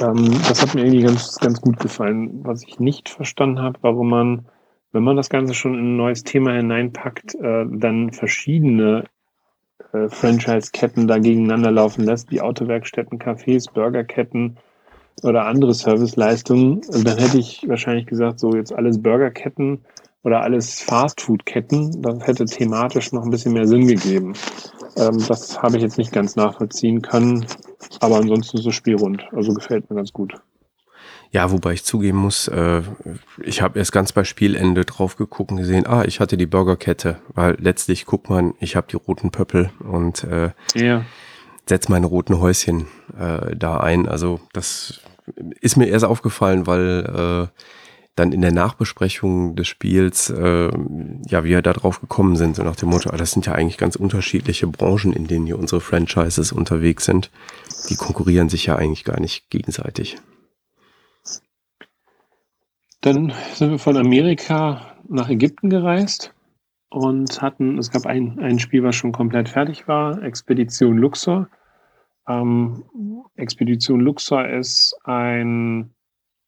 Ähm, 0.00 0.30
das 0.48 0.62
hat 0.62 0.74
mir 0.74 0.82
irgendwie 0.82 1.02
ganz, 1.02 1.38
ganz 1.40 1.60
gut 1.60 1.78
gefallen. 1.80 2.40
Was 2.44 2.62
ich 2.62 2.78
nicht 2.78 3.08
verstanden 3.08 3.60
habe, 3.60 3.78
warum 3.82 4.10
man, 4.10 4.46
wenn 4.92 5.02
man 5.02 5.16
das 5.16 5.28
Ganze 5.28 5.54
schon 5.54 5.74
in 5.74 5.94
ein 5.94 5.96
neues 5.96 6.22
Thema 6.22 6.52
hineinpackt, 6.52 7.34
äh, 7.34 7.66
dann 7.68 8.12
verschiedene 8.12 9.04
äh, 9.92 10.08
Franchise-Ketten 10.08 11.06
da 11.06 11.18
gegeneinander 11.18 11.70
laufen 11.70 12.04
lässt, 12.04 12.30
wie 12.30 12.40
Autowerkstätten, 12.40 13.18
Cafés, 13.18 13.72
Burgerketten, 13.72 14.58
oder 15.22 15.46
andere 15.46 15.74
Serviceleistungen, 15.74 16.82
dann 16.90 17.18
hätte 17.18 17.38
ich 17.38 17.66
wahrscheinlich 17.68 18.06
gesagt, 18.06 18.40
so 18.40 18.54
jetzt 18.54 18.72
alles 18.72 19.00
Burgerketten 19.02 19.84
oder 20.22 20.42
alles 20.42 20.80
Fastfood-Ketten, 20.80 22.02
das 22.02 22.26
hätte 22.26 22.44
thematisch 22.46 23.12
noch 23.12 23.24
ein 23.24 23.30
bisschen 23.30 23.52
mehr 23.52 23.66
Sinn 23.66 23.86
gegeben. 23.86 24.34
Ähm, 24.96 25.22
das 25.28 25.62
habe 25.62 25.76
ich 25.76 25.82
jetzt 25.82 25.98
nicht 25.98 26.12
ganz 26.12 26.36
nachvollziehen 26.36 27.02
können, 27.02 27.46
aber 28.00 28.16
ansonsten 28.16 28.58
ist 28.58 28.66
das 28.66 28.74
Spiel 28.74 28.96
rund. 28.96 29.24
Also 29.32 29.52
gefällt 29.52 29.88
mir 29.90 29.96
ganz 29.96 30.12
gut. 30.12 30.34
Ja, 31.34 31.50
wobei 31.50 31.72
ich 31.72 31.82
zugeben 31.82 32.18
muss, 32.18 32.46
äh, 32.46 32.82
ich 33.42 33.60
habe 33.60 33.80
erst 33.80 33.90
ganz 33.90 34.12
bei 34.12 34.22
Spielende 34.22 34.84
drauf 34.84 35.16
geguckt 35.16 35.50
und 35.50 35.56
gesehen, 35.56 35.84
ah, 35.84 36.04
ich 36.04 36.20
hatte 36.20 36.36
die 36.36 36.46
Burgerkette, 36.46 37.18
weil 37.34 37.56
letztlich 37.58 38.06
guckt 38.06 38.30
man, 38.30 38.54
ich 38.60 38.76
habe 38.76 38.86
die 38.88 38.94
roten 38.94 39.32
Pöppel 39.32 39.70
und 39.80 40.22
äh, 40.22 40.52
ja. 40.76 41.04
setz 41.68 41.88
meine 41.88 42.06
roten 42.06 42.38
Häuschen 42.38 42.86
äh, 43.18 43.56
da 43.56 43.78
ein. 43.78 44.06
Also 44.06 44.38
das 44.52 45.00
ist 45.60 45.76
mir 45.76 45.86
erst 45.86 46.04
aufgefallen, 46.04 46.68
weil 46.68 47.50
äh, 47.50 47.60
dann 48.14 48.30
in 48.30 48.40
der 48.40 48.52
Nachbesprechung 48.52 49.56
des 49.56 49.66
Spiels, 49.66 50.30
äh, 50.30 50.70
ja, 51.26 51.42
wir 51.42 51.62
da 51.62 51.72
drauf 51.72 52.00
gekommen 52.00 52.36
sind, 52.36 52.54
so 52.54 52.62
nach 52.62 52.76
dem 52.76 52.90
Motto, 52.90 53.10
ah, 53.10 53.16
das 53.16 53.32
sind 53.32 53.44
ja 53.46 53.54
eigentlich 53.54 53.76
ganz 53.78 53.96
unterschiedliche 53.96 54.68
Branchen, 54.68 55.12
in 55.12 55.26
denen 55.26 55.46
hier 55.46 55.58
unsere 55.58 55.80
Franchises 55.80 56.52
unterwegs 56.52 57.06
sind. 57.06 57.32
Die 57.90 57.96
konkurrieren 57.96 58.48
sich 58.48 58.66
ja 58.66 58.76
eigentlich 58.76 59.02
gar 59.02 59.18
nicht 59.18 59.50
gegenseitig. 59.50 60.16
Dann 63.04 63.34
sind 63.52 63.70
wir 63.70 63.78
von 63.78 63.98
Amerika 63.98 64.80
nach 65.10 65.28
Ägypten 65.28 65.68
gereist 65.68 66.32
und 66.88 67.42
hatten, 67.42 67.76
es 67.76 67.90
gab 67.90 68.06
ein, 68.06 68.38
ein 68.38 68.58
Spiel, 68.58 68.82
was 68.82 68.96
schon 68.96 69.12
komplett 69.12 69.50
fertig 69.50 69.86
war, 69.86 70.22
Expedition 70.22 70.96
Luxor. 70.96 71.46
Ähm, 72.26 72.82
Expedition 73.36 74.00
Luxor 74.00 74.48
ist 74.48 74.96
ein, 75.04 75.90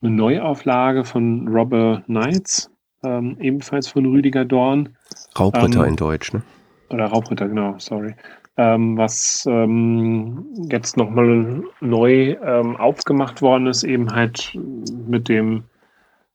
eine 0.00 0.10
Neuauflage 0.10 1.04
von 1.04 1.46
Robert 1.46 2.06
Knights, 2.06 2.70
ähm, 3.04 3.36
ebenfalls 3.38 3.86
von 3.88 4.06
Rüdiger 4.06 4.46
Dorn. 4.46 4.96
Raubritter 5.38 5.82
ähm, 5.82 5.90
in 5.90 5.96
Deutsch, 5.96 6.32
ne? 6.32 6.42
Oder 6.88 7.04
Raubritter, 7.04 7.48
genau, 7.48 7.74
sorry. 7.76 8.14
Ähm, 8.56 8.96
was 8.96 9.44
ähm, 9.46 10.46
jetzt 10.70 10.96
nochmal 10.96 11.64
neu 11.82 12.34
ähm, 12.42 12.76
aufgemacht 12.76 13.42
worden 13.42 13.66
ist, 13.66 13.84
eben 13.84 14.10
halt 14.10 14.58
mit 15.06 15.28
dem, 15.28 15.64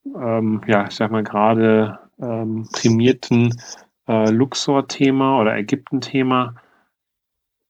ähm, 0.05 0.61
ja, 0.67 0.87
ich 0.87 0.95
sag 0.95 1.11
mal 1.11 1.23
gerade 1.23 1.99
ähm, 2.19 2.67
prämierten 2.71 3.55
äh, 4.07 4.29
Luxor-Thema 4.29 5.39
oder 5.39 5.55
Ägypten-Thema. 5.55 6.55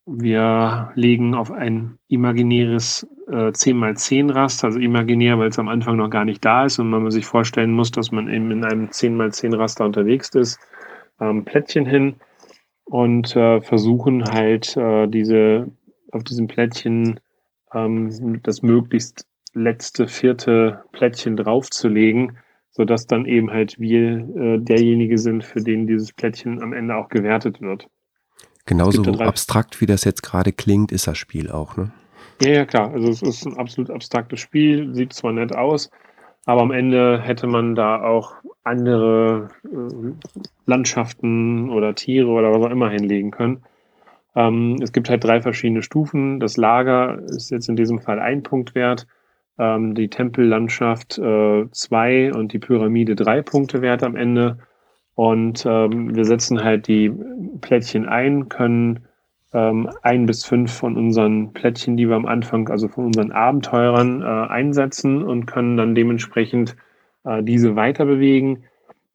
Wir 0.06 0.92
legen 0.96 1.36
auf 1.36 1.52
ein 1.52 1.98
imaginäres 2.08 3.08
äh, 3.28 3.52
10x10 3.52 4.34
Raster, 4.34 4.68
also 4.68 4.80
imaginär, 4.80 5.38
weil 5.40 5.50
es 5.50 5.60
am 5.60 5.68
Anfang 5.68 5.98
noch 5.98 6.10
gar 6.10 6.26
nicht 6.26 6.44
da 6.44 6.66
ist 6.66 6.80
und 6.80 6.90
man 6.90 7.10
sich 7.12 7.26
vorstellen 7.26 7.72
muss, 7.72 7.92
dass 7.92 8.12
man 8.12 8.28
eben 8.28 8.52
in 8.52 8.66
einem 8.66 8.88
10x10 8.88 9.58
Raster 9.58 9.86
unterwegs 9.86 10.30
ist, 10.30 10.60
ähm, 11.20 11.46
Plättchen 11.46 11.86
hin 11.86 12.16
und 12.84 13.36
äh, 13.36 13.62
versuchen 13.62 14.26
halt 14.26 14.76
äh, 14.76 15.08
diese 15.08 15.72
auf 16.12 16.24
diesem 16.24 16.48
Plättchen 16.48 17.20
ähm, 17.74 18.42
das 18.44 18.64
möglichst 18.64 19.26
letzte 19.54 20.08
vierte 20.08 20.84
Plättchen 20.92 21.36
draufzulegen, 21.36 22.38
sodass 22.70 23.08
dann 23.08 23.26
eben 23.26 23.52
halt 23.52 23.80
wir 23.80 24.28
äh, 24.36 24.58
derjenige 24.60 25.18
sind, 25.18 25.44
für 25.44 25.62
den 25.62 25.88
dieses 25.88 26.14
Plättchen 26.14 26.62
am 26.62 26.74
Ende 26.74 26.96
auch 26.96 27.10
gewertet 27.10 27.62
wird. 27.62 27.88
Genauso 28.66 29.04
abstrakt, 29.20 29.82
wie 29.82 29.86
das 29.86 30.04
jetzt 30.04 30.24
gerade 30.24 30.52
klingt, 30.52 30.92
ist 30.92 31.08
das 31.08 31.18
Spiel 31.18 31.52
auch, 31.52 31.78
ne? 31.78 31.92
Ja, 32.42 32.50
ja, 32.50 32.66
klar. 32.66 32.92
Also 32.92 33.10
es 33.10 33.22
ist 33.22 33.46
ein 33.46 33.58
absolut 33.58 33.92
abstraktes 33.92 34.40
Spiel, 34.40 34.94
sieht 34.96 35.14
zwar 35.14 35.32
nett 35.32 35.56
aus, 35.56 35.92
aber 36.46 36.62
am 36.62 36.72
Ende 36.72 37.22
hätte 37.22 37.48
man 37.48 37.76
da 37.76 38.02
auch 38.02 38.36
andere 38.64 39.50
äh, 39.66 40.14
Landschaften 40.66 41.70
oder 41.70 41.96
Tiere 41.96 42.30
oder 42.30 42.52
was 42.52 42.64
auch 42.64 42.72
immer 42.72 42.90
hinlegen 42.90 43.32
können. 43.32 43.64
Ähm, 44.36 44.78
es 44.82 44.92
gibt 44.92 45.10
halt 45.10 45.24
drei 45.24 45.42
verschiedene 45.42 45.84
Stufen. 45.84 46.40
Das 46.40 46.58
Lager 46.58 47.20
ist 47.28 47.52
jetzt 47.52 47.70
in 47.70 47.76
diesem 47.76 48.00
Fall 48.00 48.20
ein 48.20 48.44
Punkt 48.44 48.76
wert, 48.76 49.08
ähm, 49.62 49.94
die 49.94 50.10
Tempellandschaft 50.10 51.20
äh, 51.20 51.70
zwei 51.72 52.34
und 52.34 52.52
die 52.52 52.60
Pyramide 52.60 53.16
drei 53.16 53.44
Punkte 53.44 53.82
wert 53.82 54.04
am 54.04 54.16
Ende. 54.16 54.58
Und 55.14 55.66
ähm, 55.68 56.16
wir 56.16 56.26
setzen 56.26 56.64
halt 56.64 56.88
die 56.88 57.12
Plättchen 57.62 58.10
ein, 58.10 58.50
können 58.50 59.06
ähm, 59.54 59.90
ein 60.02 60.26
bis 60.26 60.46
fünf 60.46 60.74
von 60.74 60.98
unseren 60.98 61.54
Plättchen, 61.54 61.96
die 61.96 62.10
wir 62.10 62.16
am 62.16 62.26
Anfang, 62.26 62.70
also 62.70 62.88
von 62.88 63.06
unseren 63.06 63.32
Abenteurern 63.32 64.24
äh, 64.24 64.26
einsetzen 64.26 65.24
und 65.24 65.46
können 65.46 65.78
dann 65.78 65.94
dementsprechend 65.94 66.76
äh, 67.24 67.44
diese 67.44 67.76
weiter 67.76 68.06
bewegen. 68.06 68.64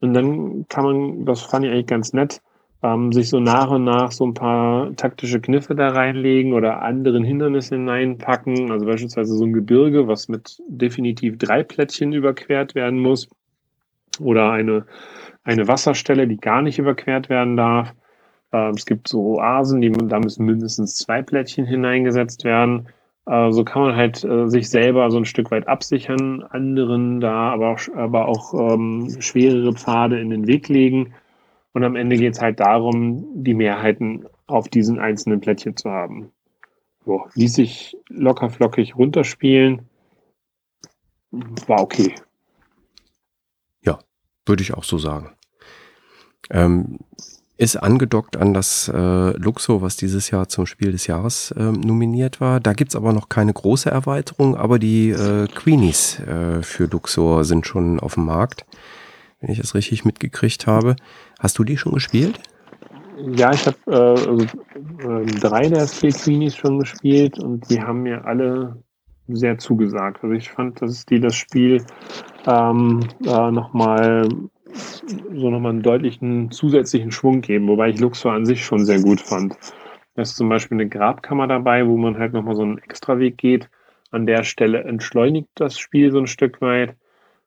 Und 0.00 0.14
dann 0.14 0.66
kann 0.68 0.84
man, 0.84 1.24
das 1.24 1.42
fand 1.42 1.64
ich 1.64 1.72
eigentlich 1.72 1.86
ganz 1.86 2.12
nett, 2.12 2.40
ähm, 2.82 3.12
sich 3.12 3.28
so 3.28 3.40
nach 3.40 3.70
und 3.70 3.84
nach 3.84 4.12
so 4.12 4.26
ein 4.26 4.34
paar 4.34 4.94
taktische 4.96 5.40
Kniffe 5.40 5.74
da 5.74 5.88
reinlegen 5.88 6.52
oder 6.52 6.82
anderen 6.82 7.24
Hindernisse 7.24 7.76
hineinpacken. 7.76 8.70
Also 8.70 8.86
beispielsweise 8.86 9.34
so 9.34 9.44
ein 9.44 9.52
Gebirge, 9.52 10.08
was 10.08 10.28
mit 10.28 10.60
definitiv 10.68 11.38
drei 11.38 11.62
Plättchen 11.62 12.12
überquert 12.12 12.74
werden 12.74 13.00
muss. 13.00 13.28
Oder 14.20 14.50
eine, 14.50 14.86
eine 15.44 15.68
Wasserstelle, 15.68 16.26
die 16.26 16.38
gar 16.38 16.62
nicht 16.62 16.78
überquert 16.78 17.28
werden 17.28 17.56
darf. 17.56 17.94
Ähm, 18.52 18.72
es 18.76 18.86
gibt 18.86 19.08
so 19.08 19.38
Oasen, 19.38 19.80
die, 19.80 19.90
da 19.90 20.18
müssen 20.20 20.46
mindestens 20.46 20.96
zwei 20.96 21.22
Plättchen 21.22 21.66
hineingesetzt 21.66 22.44
werden. 22.44 22.88
Äh, 23.26 23.50
so 23.52 23.64
kann 23.64 23.82
man 23.82 23.96
halt 23.96 24.24
äh, 24.24 24.48
sich 24.48 24.70
selber 24.70 25.10
so 25.10 25.18
ein 25.18 25.24
Stück 25.24 25.50
weit 25.50 25.68
absichern, 25.68 26.42
anderen 26.42 27.20
da 27.20 27.50
aber 27.52 27.70
auch, 27.70 27.80
aber 27.94 28.28
auch 28.28 28.54
ähm, 28.54 29.16
schwerere 29.20 29.72
Pfade 29.72 30.20
in 30.20 30.30
den 30.30 30.46
Weg 30.46 30.68
legen. 30.68 31.14
Und 31.76 31.84
am 31.84 31.94
Ende 31.94 32.16
geht 32.16 32.32
es 32.32 32.40
halt 32.40 32.58
darum, 32.58 33.26
die 33.34 33.52
Mehrheiten 33.52 34.24
auf 34.46 34.66
diesen 34.66 34.98
einzelnen 34.98 35.42
Plättchen 35.42 35.76
zu 35.76 35.90
haben. 35.90 36.32
So, 37.04 37.26
ließ 37.34 37.52
sich 37.52 37.98
locker 38.08 38.48
flockig 38.48 38.96
runterspielen. 38.96 39.82
War 41.30 41.82
okay. 41.82 42.14
Ja, 43.84 43.98
würde 44.46 44.62
ich 44.62 44.72
auch 44.72 44.84
so 44.84 44.96
sagen. 44.96 45.32
Ähm, 46.48 46.98
ist 47.58 47.76
angedockt 47.76 48.38
an 48.38 48.54
das 48.54 48.88
äh, 48.88 49.36
Luxo, 49.36 49.82
was 49.82 49.98
dieses 49.98 50.30
Jahr 50.30 50.48
zum 50.48 50.64
Spiel 50.64 50.92
des 50.92 51.06
Jahres 51.06 51.50
äh, 51.58 51.62
nominiert 51.62 52.40
war. 52.40 52.58
Da 52.58 52.72
gibt's 52.72 52.96
aber 52.96 53.12
noch 53.12 53.28
keine 53.28 53.52
große 53.52 53.90
Erweiterung, 53.90 54.56
aber 54.56 54.78
die 54.78 55.10
äh, 55.10 55.46
Queenies 55.48 56.20
äh, 56.20 56.62
für 56.62 56.86
Luxor 56.86 57.44
sind 57.44 57.66
schon 57.66 58.00
auf 58.00 58.14
dem 58.14 58.24
Markt, 58.24 58.64
wenn 59.40 59.50
ich 59.50 59.58
es 59.58 59.74
richtig 59.74 60.04
mitgekriegt 60.04 60.66
habe. 60.66 60.96
Hast 61.38 61.58
du 61.58 61.64
die 61.64 61.76
schon 61.76 61.92
gespielt? 61.92 62.40
Ja, 63.34 63.52
ich 63.52 63.66
habe 63.66 63.76
äh, 63.86 63.94
also, 63.94 64.42
äh, 64.42 65.26
drei 65.40 65.68
der 65.68 65.86
vier 65.88 66.12
Queenies 66.12 66.56
schon 66.56 66.78
gespielt 66.78 67.38
und 67.38 67.70
die 67.70 67.80
haben 67.80 68.02
mir 68.02 68.24
alle 68.24 68.82
sehr 69.28 69.58
zugesagt. 69.58 70.22
Also 70.22 70.34
ich 70.34 70.50
fand, 70.50 70.82
dass 70.82 71.06
die 71.06 71.20
das 71.20 71.34
Spiel 71.34 71.82
ähm, 72.46 73.00
äh, 73.24 73.50
nochmal 73.50 74.28
so 75.34 75.50
nochmal 75.50 75.72
einen 75.72 75.82
deutlichen 75.82 76.50
zusätzlichen 76.50 77.10
Schwung 77.10 77.40
geben, 77.40 77.68
wobei 77.68 77.90
ich 77.90 78.00
Luxor 78.00 78.32
an 78.32 78.44
sich 78.44 78.64
schon 78.64 78.84
sehr 78.84 79.00
gut 79.00 79.20
fand. 79.20 79.56
Da 80.14 80.22
ist 80.22 80.36
zum 80.36 80.48
Beispiel 80.48 80.76
eine 80.76 80.88
Grabkammer 80.88 81.46
dabei, 81.46 81.86
wo 81.86 81.96
man 81.96 82.18
halt 82.18 82.32
nochmal 82.32 82.56
so 82.56 82.62
einen 82.62 82.78
Extraweg 82.78 83.38
geht. 83.38 83.70
An 84.10 84.26
der 84.26 84.44
Stelle 84.44 84.84
entschleunigt 84.84 85.48
das 85.54 85.78
Spiel 85.78 86.10
so 86.10 86.18
ein 86.18 86.26
Stück 86.26 86.60
weit. 86.60 86.96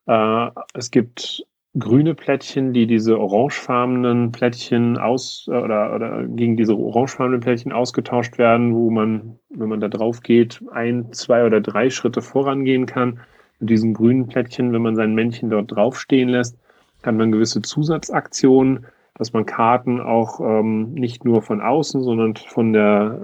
Äh, 0.08 0.50
es 0.74 0.92
gibt 0.92 1.46
grüne 1.78 2.16
Plättchen, 2.16 2.74
die 2.74 2.88
diese 2.88 3.20
orangefarbenen 3.20 4.32
Plättchen 4.32 4.98
aus 4.98 5.48
äh, 5.48 5.56
oder, 5.56 5.94
oder 5.94 6.26
gegen 6.26 6.58
diese 6.58 6.76
orangefarbenen 6.76 7.42
Plättchen 7.42 7.72
ausgetauscht 7.72 8.38
werden, 8.38 8.74
wo 8.74 8.90
man, 8.90 9.38
wenn 9.50 9.70
man 9.70 9.80
da 9.80 9.88
drauf 9.88 10.22
geht, 10.22 10.64
ein, 10.72 11.14
zwei 11.14 11.46
oder 11.46 11.62
drei 11.62 11.90
Schritte 11.90 12.22
vorangehen 12.22 12.86
kann. 12.86 13.20
Mit 13.60 13.70
diesen 13.70 13.94
grünen 13.94 14.28
Plättchen, 14.28 14.74
wenn 14.74 14.82
man 14.82 14.96
sein 14.96 15.14
Männchen 15.14 15.50
dort 15.50 15.72
draufstehen 15.72 16.30
lässt, 16.30 16.58
kann 17.02 17.18
man 17.18 17.32
gewisse 17.32 17.62
Zusatzaktionen, 17.62 18.86
dass 19.16 19.34
man 19.34 19.46
Karten 19.46 20.00
auch 20.00 20.40
ähm, 20.40 20.94
nicht 20.94 21.26
nur 21.26 21.42
von 21.42 21.62
außen, 21.62 22.02
sondern 22.02 22.36
von 22.36 22.74
der 22.74 23.22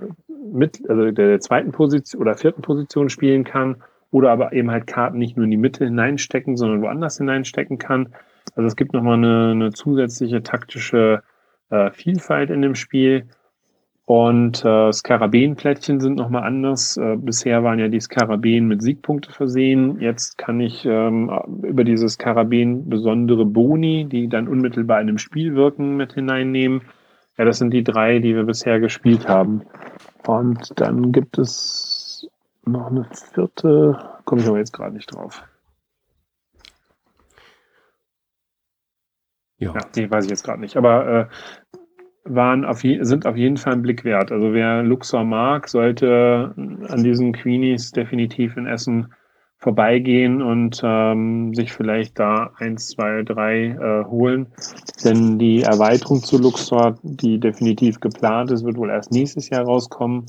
mit, 0.51 0.87
also 0.89 1.11
der 1.11 1.39
zweiten 1.39 1.71
Position 1.71 2.21
oder 2.21 2.35
vierten 2.35 2.61
Position 2.61 3.09
spielen 3.09 3.43
kann 3.43 3.77
oder 4.11 4.31
aber 4.31 4.53
eben 4.53 4.71
halt 4.71 4.87
Karten 4.87 5.17
nicht 5.17 5.35
nur 5.35 5.45
in 5.45 5.51
die 5.51 5.57
Mitte 5.57 5.85
hineinstecken, 5.85 6.57
sondern 6.57 6.81
woanders 6.81 7.17
hineinstecken 7.17 7.77
kann. 7.77 8.13
Also 8.55 8.67
es 8.67 8.75
gibt 8.75 8.93
nochmal 8.93 9.17
eine, 9.17 9.51
eine 9.51 9.71
zusätzliche 9.71 10.43
taktische 10.43 11.23
äh, 11.69 11.91
Vielfalt 11.91 12.49
in 12.49 12.61
dem 12.61 12.75
Spiel. 12.75 13.27
Und 14.05 14.63
äh, 14.63 14.91
Skarabäenplättchen 14.91 15.99
sind 15.99 16.15
nochmal 16.15 16.43
anders. 16.43 16.95
Äh, 16.95 17.15
bisher 17.17 17.63
waren 17.63 17.79
ja 17.79 17.87
die 17.87 17.99
Skarabäen 17.99 18.67
mit 18.67 18.83
Siegpunkte 18.83 19.31
versehen. 19.31 19.99
Jetzt 19.99 20.37
kann 20.37 20.59
ich 20.59 20.85
ähm, 20.85 21.31
über 21.63 21.83
diese 21.83 22.07
Skarabäen 22.07 22.87
besondere 22.87 23.45
Boni, 23.45 24.05
die 24.05 24.29
dann 24.29 24.47
unmittelbar 24.47 25.01
in 25.01 25.07
dem 25.07 25.17
Spiel 25.17 25.55
wirken, 25.55 25.97
mit 25.97 26.13
hineinnehmen. 26.13 26.83
Ja, 27.37 27.45
das 27.45 27.57
sind 27.57 27.71
die 27.71 27.83
drei, 27.83 28.19
die 28.19 28.35
wir 28.35 28.43
bisher 28.43 28.79
gespielt 28.79 29.27
haben. 29.27 29.63
Und 30.27 30.79
dann 30.79 31.11
gibt 31.11 31.39
es 31.39 32.27
noch 32.63 32.91
eine 32.91 33.07
vierte, 33.33 33.97
komme 34.23 34.41
ich 34.41 34.47
aber 34.47 34.59
jetzt 34.59 34.73
gerade 34.73 34.93
nicht 34.93 35.13
drauf. 35.13 35.43
Ja. 39.57 39.73
ja, 39.73 39.81
die 39.95 40.09
weiß 40.09 40.25
ich 40.25 40.31
jetzt 40.31 40.43
gerade 40.43 40.61
nicht. 40.61 40.77
Aber 40.77 41.07
äh, 41.07 41.25
waren 42.25 42.65
auf 42.65 42.81
sind 42.81 43.25
auf 43.25 43.37
jeden 43.37 43.57
Fall 43.57 43.73
ein 43.73 43.81
Blick 43.81 44.03
wert. 44.03 44.31
Also 44.31 44.53
wer 44.53 44.83
Luxor 44.83 45.23
mag, 45.23 45.67
sollte 45.67 46.53
an 46.55 47.03
diesen 47.03 47.33
Queenies 47.33 47.91
definitiv 47.91 48.57
in 48.57 48.65
Essen 48.65 49.13
vorbeigehen 49.57 50.41
und 50.41 50.81
ähm, 50.83 51.53
sich 51.53 51.71
vielleicht 51.71 52.19
da 52.19 52.51
eins, 52.57 52.89
zwei, 52.89 53.23
drei 53.23 53.67
äh, 53.69 54.05
holen. 54.05 54.47
Denn 55.03 55.39
die 55.39 55.61
Erweiterung 55.61 56.21
zu 56.21 56.37
Luxor, 56.37 56.99
die 57.03 57.39
definitiv 57.39 57.99
geplant 57.99 58.51
ist, 58.51 58.65
wird 58.65 58.77
wohl 58.77 58.89
erst 58.89 59.11
nächstes 59.11 59.49
Jahr 59.49 59.63
rauskommen, 59.63 60.25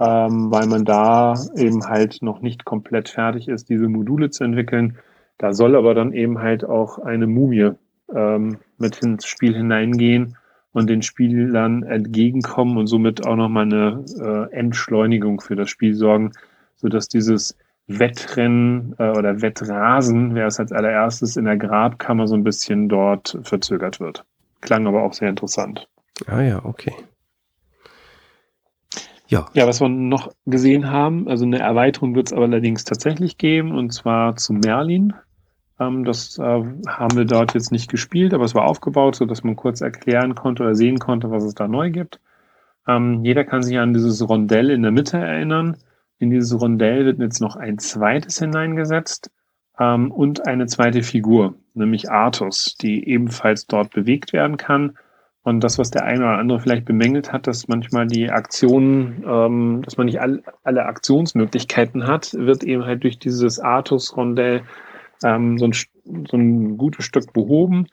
ähm, 0.00 0.50
weil 0.50 0.66
man 0.66 0.84
da 0.84 1.34
eben 1.56 1.86
halt 1.86 2.18
noch 2.20 2.40
nicht 2.40 2.64
komplett 2.64 3.08
fertig 3.08 3.48
ist, 3.48 3.68
diese 3.68 3.88
Module 3.88 4.30
zu 4.30 4.44
entwickeln. 4.44 4.98
Da 5.38 5.52
soll 5.52 5.76
aber 5.76 5.94
dann 5.94 6.12
eben 6.12 6.40
halt 6.40 6.64
auch 6.64 6.98
eine 6.98 7.26
Mumie 7.26 7.72
ähm, 8.14 8.58
mit 8.78 9.02
ins 9.02 9.26
Spiel 9.26 9.54
hineingehen 9.54 10.36
und 10.72 10.90
den 10.90 11.02
Spielern 11.02 11.84
entgegenkommen 11.84 12.76
und 12.76 12.86
somit 12.86 13.26
auch 13.26 13.36
nochmal 13.36 13.64
eine 13.64 14.04
äh, 14.20 14.54
Entschleunigung 14.54 15.40
für 15.40 15.56
das 15.56 15.70
Spiel 15.70 15.94
sorgen, 15.94 16.32
sodass 16.76 17.08
dieses 17.08 17.56
Wettrennen 17.86 18.94
äh, 18.98 19.10
oder 19.10 19.42
Wettrasen, 19.42 20.34
wer 20.34 20.46
es 20.46 20.58
als 20.58 20.72
allererstes 20.72 21.36
in 21.36 21.44
der 21.44 21.56
Grabkammer 21.56 22.26
so 22.26 22.34
ein 22.34 22.44
bisschen 22.44 22.88
dort 22.88 23.38
verzögert 23.42 24.00
wird. 24.00 24.24
Klang 24.60 24.86
aber 24.86 25.02
auch 25.02 25.12
sehr 25.12 25.28
interessant. 25.28 25.86
Ah 26.26 26.40
ja, 26.40 26.64
okay. 26.64 26.92
Ja. 29.26 29.46
Ja, 29.54 29.66
was 29.66 29.80
wir 29.80 29.88
noch 29.88 30.32
gesehen 30.46 30.90
haben, 30.90 31.28
also 31.28 31.44
eine 31.44 31.58
Erweiterung 31.58 32.14
wird 32.14 32.28
es 32.28 32.32
aber 32.32 32.44
allerdings 32.44 32.84
tatsächlich 32.84 33.38
geben, 33.38 33.72
und 33.72 33.92
zwar 33.92 34.36
zu 34.36 34.52
Merlin. 34.52 35.12
Ähm, 35.80 36.04
das 36.04 36.38
äh, 36.38 36.42
haben 36.42 37.16
wir 37.16 37.24
dort 37.24 37.54
jetzt 37.54 37.72
nicht 37.72 37.90
gespielt, 37.90 38.34
aber 38.34 38.44
es 38.44 38.54
war 38.54 38.66
aufgebaut, 38.66 39.16
so 39.16 39.24
dass 39.26 39.44
man 39.44 39.56
kurz 39.56 39.80
erklären 39.80 40.34
konnte 40.34 40.62
oder 40.62 40.74
sehen 40.74 40.98
konnte, 40.98 41.30
was 41.30 41.44
es 41.44 41.54
da 41.54 41.66
neu 41.68 41.90
gibt. 41.90 42.20
Ähm, 42.86 43.24
jeder 43.24 43.44
kann 43.44 43.62
sich 43.62 43.78
an 43.78 43.92
dieses 43.92 44.26
Rondell 44.28 44.70
in 44.70 44.82
der 44.82 44.92
Mitte 44.92 45.18
erinnern. 45.18 45.76
In 46.18 46.30
dieses 46.30 46.58
Rondell 46.60 47.04
wird 47.06 47.18
jetzt 47.18 47.40
noch 47.40 47.56
ein 47.56 47.78
zweites 47.78 48.38
hineingesetzt 48.38 49.30
ähm, 49.78 50.10
und 50.12 50.46
eine 50.46 50.66
zweite 50.66 51.02
Figur, 51.02 51.54
nämlich 51.74 52.10
Artus, 52.10 52.76
die 52.76 53.08
ebenfalls 53.08 53.66
dort 53.66 53.90
bewegt 53.92 54.32
werden 54.32 54.56
kann. 54.56 54.96
Und 55.42 55.62
das, 55.62 55.78
was 55.78 55.90
der 55.90 56.04
eine 56.04 56.20
oder 56.20 56.38
andere 56.38 56.60
vielleicht 56.60 56.86
bemängelt 56.86 57.32
hat, 57.32 57.46
dass 57.46 57.68
manchmal 57.68 58.06
die 58.06 58.30
Aktionen, 58.30 59.82
dass 59.82 59.98
man 59.98 60.06
nicht 60.06 60.18
all, 60.18 60.42
alle 60.62 60.86
Aktionsmöglichkeiten 60.86 62.06
hat, 62.06 62.32
wird 62.32 62.64
eben 62.64 62.86
halt 62.86 63.02
durch 63.02 63.18
dieses 63.18 63.60
Artus-Rondell 63.60 64.62
ähm, 65.24 65.58
so, 65.58 65.66
ein, 65.66 65.72
so 65.72 66.36
ein 66.36 66.78
gutes 66.78 67.04
Stück 67.04 67.32
behoben, 67.32 67.86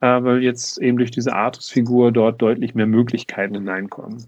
äh, 0.00 0.22
weil 0.22 0.42
jetzt 0.42 0.78
eben 0.78 0.98
durch 0.98 1.10
diese 1.10 1.34
Artus-Figur 1.34 2.12
dort 2.12 2.42
deutlich 2.42 2.74
mehr 2.74 2.86
Möglichkeiten 2.86 3.54
hineinkommen. 3.54 4.26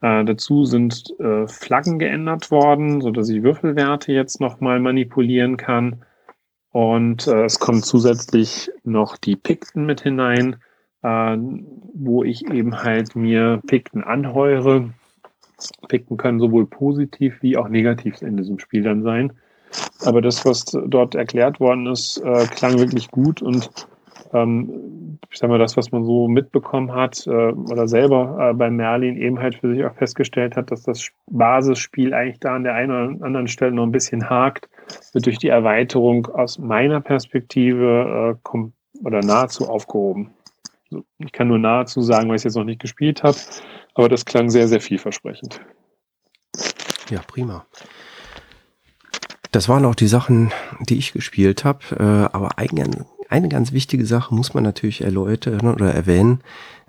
Äh, 0.00 0.24
dazu 0.24 0.64
sind 0.64 1.14
äh, 1.18 1.46
Flaggen 1.46 1.98
geändert 1.98 2.50
worden, 2.50 3.00
so 3.00 3.10
dass 3.10 3.28
ich 3.28 3.42
Würfelwerte 3.42 4.12
jetzt 4.12 4.40
nochmal 4.40 4.80
manipulieren 4.80 5.56
kann. 5.56 6.04
Und 6.70 7.26
äh, 7.26 7.44
es 7.44 7.58
kommen 7.60 7.82
zusätzlich 7.82 8.70
noch 8.82 9.16
die 9.16 9.36
Pikten 9.36 9.86
mit 9.86 10.02
hinein, 10.02 10.56
äh, 11.02 11.36
wo 11.94 12.24
ich 12.24 12.50
eben 12.50 12.82
halt 12.82 13.16
mir 13.16 13.60
Pikten 13.66 14.04
anheure 14.04 14.90
Effekten 15.82 16.16
können 16.16 16.40
sowohl 16.40 16.66
positiv 16.66 17.42
wie 17.42 17.56
auch 17.56 17.68
negativ 17.68 18.22
in 18.22 18.36
diesem 18.36 18.58
Spiel 18.58 18.82
dann 18.82 19.02
sein. 19.02 19.32
Aber 20.04 20.20
das, 20.20 20.44
was 20.44 20.64
dort 20.64 21.14
erklärt 21.14 21.60
worden 21.60 21.86
ist, 21.86 22.18
äh, 22.18 22.46
klang 22.46 22.78
wirklich 22.78 23.10
gut 23.10 23.42
und 23.42 23.70
ähm, 24.32 25.18
ich 25.30 25.38
sag 25.38 25.48
mal, 25.48 25.58
das, 25.58 25.76
was 25.76 25.92
man 25.92 26.04
so 26.04 26.28
mitbekommen 26.28 26.92
hat 26.92 27.26
äh, 27.26 27.52
oder 27.52 27.88
selber 27.88 28.50
äh, 28.50 28.54
bei 28.54 28.70
Merlin 28.70 29.16
eben 29.16 29.38
halt 29.38 29.56
für 29.56 29.74
sich 29.74 29.84
auch 29.84 29.94
festgestellt 29.94 30.56
hat, 30.56 30.70
dass 30.70 30.82
das 30.82 31.08
Basisspiel 31.30 32.12
eigentlich 32.12 32.40
da 32.40 32.56
an 32.56 32.64
der 32.64 32.74
einen 32.74 32.90
oder 32.90 33.24
anderen 33.24 33.48
Stelle 33.48 33.72
noch 33.72 33.84
ein 33.84 33.92
bisschen 33.92 34.28
hakt, 34.28 34.68
wird 35.12 35.26
durch 35.26 35.38
die 35.38 35.48
Erweiterung 35.48 36.26
aus 36.26 36.58
meiner 36.58 37.00
Perspektive 37.00 38.36
äh, 38.42 38.58
oder 39.04 39.20
nahezu 39.20 39.68
aufgehoben. 39.68 40.30
Ich 41.18 41.32
kann 41.32 41.48
nur 41.48 41.58
nahezu 41.58 42.02
sagen, 42.02 42.28
weil 42.28 42.36
ich 42.36 42.40
es 42.40 42.44
jetzt 42.44 42.56
noch 42.56 42.64
nicht 42.64 42.80
gespielt 42.80 43.22
habe, 43.22 43.36
aber 43.94 44.08
das 44.08 44.24
klang 44.24 44.50
sehr, 44.50 44.68
sehr 44.68 44.80
vielversprechend. 44.80 45.60
Ja, 47.10 47.20
prima. 47.26 47.66
Das 49.54 49.68
waren 49.68 49.84
auch 49.84 49.94
die 49.94 50.08
Sachen, 50.08 50.50
die 50.80 50.98
ich 50.98 51.12
gespielt 51.12 51.64
habe. 51.64 51.78
Äh, 51.96 52.34
aber 52.34 52.58
eigentlich 52.58 52.88
eine 53.28 53.48
ganz 53.48 53.70
wichtige 53.70 54.04
Sache 54.04 54.34
muss 54.34 54.52
man 54.52 54.64
natürlich 54.64 55.02
erläutern 55.02 55.68
oder 55.72 55.94
erwähnen. 55.94 56.40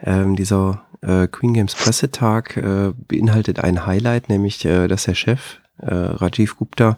Ähm, 0.02 0.36
dieser 0.36 0.82
äh, 1.02 1.28
Queen 1.28 1.54
Games 1.54 1.76
Pressetag 1.76 2.58
äh, 2.58 2.92
beinhaltet 3.08 3.60
ein 3.60 3.86
Highlight, 3.86 4.30
nämlich 4.30 4.66
äh, 4.66 4.88
dass 4.88 5.04
der 5.04 5.14
Chef 5.14 5.60
äh, 5.78 5.94
Rajiv 5.94 6.58
Gupta 6.58 6.98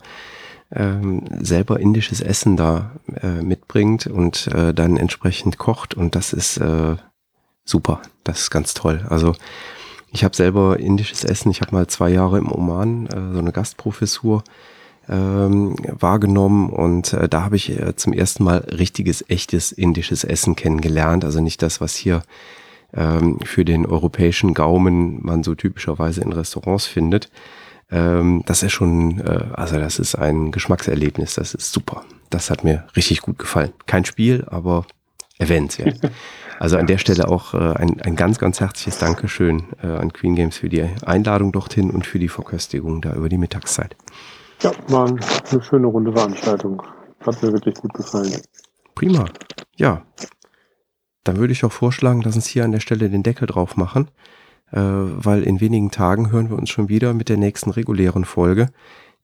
ähm, 0.71 1.25
selber 1.41 1.81
indisches 1.81 2.21
Essen 2.21 2.55
da 2.55 2.91
äh, 3.21 3.41
mitbringt 3.41 4.07
und 4.07 4.47
äh, 4.47 4.73
dann 4.73 4.95
entsprechend 4.95 5.57
kocht 5.57 5.95
und 5.95 6.15
das 6.15 6.31
ist 6.31 6.57
äh, 6.59 6.95
super, 7.65 8.01
das 8.23 8.39
ist 8.39 8.51
ganz 8.51 8.73
toll. 8.73 9.05
Also 9.09 9.35
ich 10.13 10.23
habe 10.23 10.33
selber 10.33 10.79
indisches 10.79 11.25
Essen, 11.25 11.51
ich 11.51 11.59
habe 11.59 11.75
mal 11.75 11.87
zwei 11.87 12.09
Jahre 12.09 12.37
im 12.37 12.49
Oman 12.49 13.07
äh, 13.07 13.33
so 13.33 13.39
eine 13.39 13.51
Gastprofessur 13.51 14.45
ähm, 15.09 15.75
wahrgenommen 15.87 16.69
und 16.69 17.13
äh, 17.13 17.29
da 17.29 17.43
habe 17.43 17.55
ich 17.55 17.69
äh, 17.69 17.95
zum 17.95 18.13
ersten 18.13 18.43
Mal 18.43 18.57
richtiges, 18.57 19.23
echtes 19.29 19.71
indisches 19.71 20.23
Essen 20.23 20.55
kennengelernt. 20.55 21.23
Also 21.23 21.39
nicht 21.39 21.61
das, 21.61 21.79
was 21.81 21.95
hier 21.95 22.23
ähm, 22.93 23.39
für 23.43 23.65
den 23.65 23.85
europäischen 23.85 24.53
Gaumen 24.53 25.19
man 25.23 25.43
so 25.43 25.55
typischerweise 25.55 26.21
in 26.21 26.33
Restaurants 26.33 26.85
findet. 26.85 27.29
Ähm, 27.89 28.43
das 28.45 28.63
ist 28.63 28.73
schon, 28.73 29.19
äh, 29.21 29.45
also 29.53 29.77
das 29.77 29.99
ist 29.99 30.15
ein 30.15 30.51
Geschmackserlebnis, 30.51 31.35
das 31.35 31.53
ist 31.53 31.71
super. 31.71 32.03
Das 32.29 32.49
hat 32.49 32.63
mir 32.63 32.85
richtig 32.95 33.21
gut 33.21 33.39
gefallen. 33.39 33.71
Kein 33.85 34.05
Spiel, 34.05 34.45
aber 34.49 34.85
erwähnenswert. 35.37 35.99
Also 36.59 36.77
an 36.77 36.87
der 36.87 36.97
Stelle 36.97 37.27
auch 37.27 37.53
äh, 37.53 37.57
ein, 37.57 38.01
ein 38.01 38.15
ganz, 38.15 38.39
ganz 38.39 38.59
herzliches 38.59 38.97
Dankeschön 38.97 39.65
äh, 39.83 39.85
an 39.85 40.11
Queen 40.11 40.35
Games 40.35 40.57
für 40.57 40.69
die 40.69 40.83
Einladung 41.05 41.51
dorthin 41.51 41.91
und 41.91 42.07
für 42.07 42.17
die 42.17 42.29
Verköstigung 42.29 42.99
da 42.99 43.13
über 43.13 43.29
die 43.29 43.37
Mittagszeit. 43.37 43.95
Ja, 44.61 44.71
war 44.87 45.07
eine 45.07 45.63
schöne 45.63 45.87
runde 45.87 46.11
Veranstaltung. 46.11 46.81
Hat 47.21 47.41
mir 47.41 47.53
wirklich 47.53 47.75
gut 47.75 47.93
gefallen. 47.93 48.41
Prima. 48.95 49.25
Ja. 49.75 50.05
Dann 51.23 51.37
würde 51.37 51.53
ich 51.53 51.63
auch 51.65 51.71
vorschlagen, 51.71 52.21
lass 52.21 52.35
uns 52.35 52.47
hier 52.47 52.63
an 52.63 52.71
der 52.71 52.79
Stelle 52.79 53.09
den 53.09 53.21
Deckel 53.21 53.47
drauf 53.47 53.75
machen, 53.75 54.09
äh, 54.71 54.79
weil 54.79 55.43
in 55.43 55.59
wenigen 55.59 55.91
Tagen 55.91 56.31
hören 56.31 56.49
wir 56.49 56.57
uns 56.57 56.69
schon 56.69 56.89
wieder 56.89 57.13
mit 57.13 57.29
der 57.29 57.37
nächsten 57.37 57.69
regulären 57.69 58.23
Folge. 58.23 58.69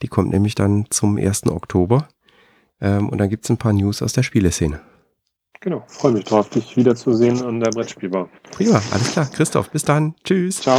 Die 0.02 0.08
kommt 0.08 0.32
nämlich 0.32 0.54
dann 0.54 0.86
zum 0.89 1.17
1. 1.17 1.48
Oktober. 1.48 2.10
Ähm, 2.82 3.10
und 3.10 3.17
dann 3.19 3.30
gibt 3.30 3.46
es 3.46 3.50
ein 3.50 3.58
paar 3.58 3.74
News 3.74 4.02
aus 4.02 4.13
der 4.13 4.24
Spieleszene. 4.24 4.82
Genau, 5.62 5.82
freue 5.88 6.12
mich 6.12 6.26
drauf, 6.26 6.50
dich 6.50 6.76
wiederzusehen 6.76 7.41
an 7.41 7.62
der 7.62 7.72
Brettspielbar. 7.72 8.28
Prima, 8.52 8.82
alles 8.91 9.13
klar. 9.13 9.30
Christoph, 9.32 9.69
bis 9.69 9.86
dann. 9.86 10.13
Tschüss. 10.26 10.60
Ciao. 10.60 10.78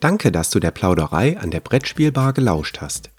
Danke, 0.00 0.30
dass 0.30 0.50
du 0.50 0.60
der 0.60 0.70
Plauderei 0.70 1.38
an 1.38 1.50
der 1.50 1.58
Brettspielbar 1.58 2.32
gelauscht 2.32 2.80
hast. 2.80 3.10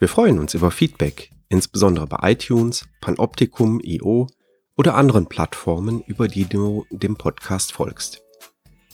Wir 0.00 0.08
freuen 0.08 0.40
uns 0.40 0.54
über 0.54 0.72
Feedback, 0.72 1.30
insbesondere 1.48 2.08
bei 2.08 2.32
iTunes, 2.32 2.88
Panoptikum, 3.00 3.78
IO 3.80 4.26
oder 4.76 4.96
anderen 4.96 5.26
Plattformen, 5.26 6.02
über 6.02 6.26
die 6.26 6.46
du 6.46 6.86
dem 6.90 7.16
Podcast 7.16 7.70
folgst. 7.72 8.20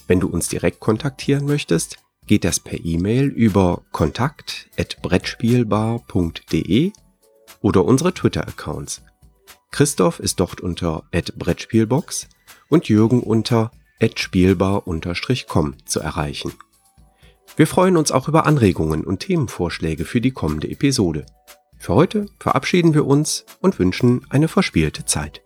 Wenn 0.05 0.19
du 0.19 0.27
uns 0.27 0.49
direkt 0.49 0.79
kontaktieren 0.79 1.47
möchtest, 1.47 1.97
geht 2.27 2.43
das 2.43 2.59
per 2.59 2.85
E-Mail 2.85 3.25
über 3.25 3.81
kontakt@brettspielbar.de 3.91 6.91
oder 7.61 7.85
unsere 7.85 8.13
Twitter-Accounts. 8.13 9.01
Christoph 9.71 10.19
ist 10.19 10.39
dort 10.39 10.61
unter 10.61 11.05
@brettspielbox 11.11 12.29
und 12.69 12.87
Jürgen 12.87 13.23
unter 13.23 13.71
@spielbar_com 13.99 15.73
zu 15.85 15.99
erreichen. 15.99 16.53
Wir 17.57 17.67
freuen 17.67 17.97
uns 17.97 18.11
auch 18.11 18.27
über 18.27 18.45
Anregungen 18.45 19.03
und 19.03 19.19
Themenvorschläge 19.19 20.05
für 20.05 20.21
die 20.21 20.31
kommende 20.31 20.69
Episode. 20.69 21.25
Für 21.77 21.95
heute 21.95 22.27
verabschieden 22.39 22.93
wir 22.93 23.05
uns 23.05 23.45
und 23.59 23.77
wünschen 23.77 24.25
eine 24.29 24.47
verspielte 24.47 25.05
Zeit. 25.05 25.41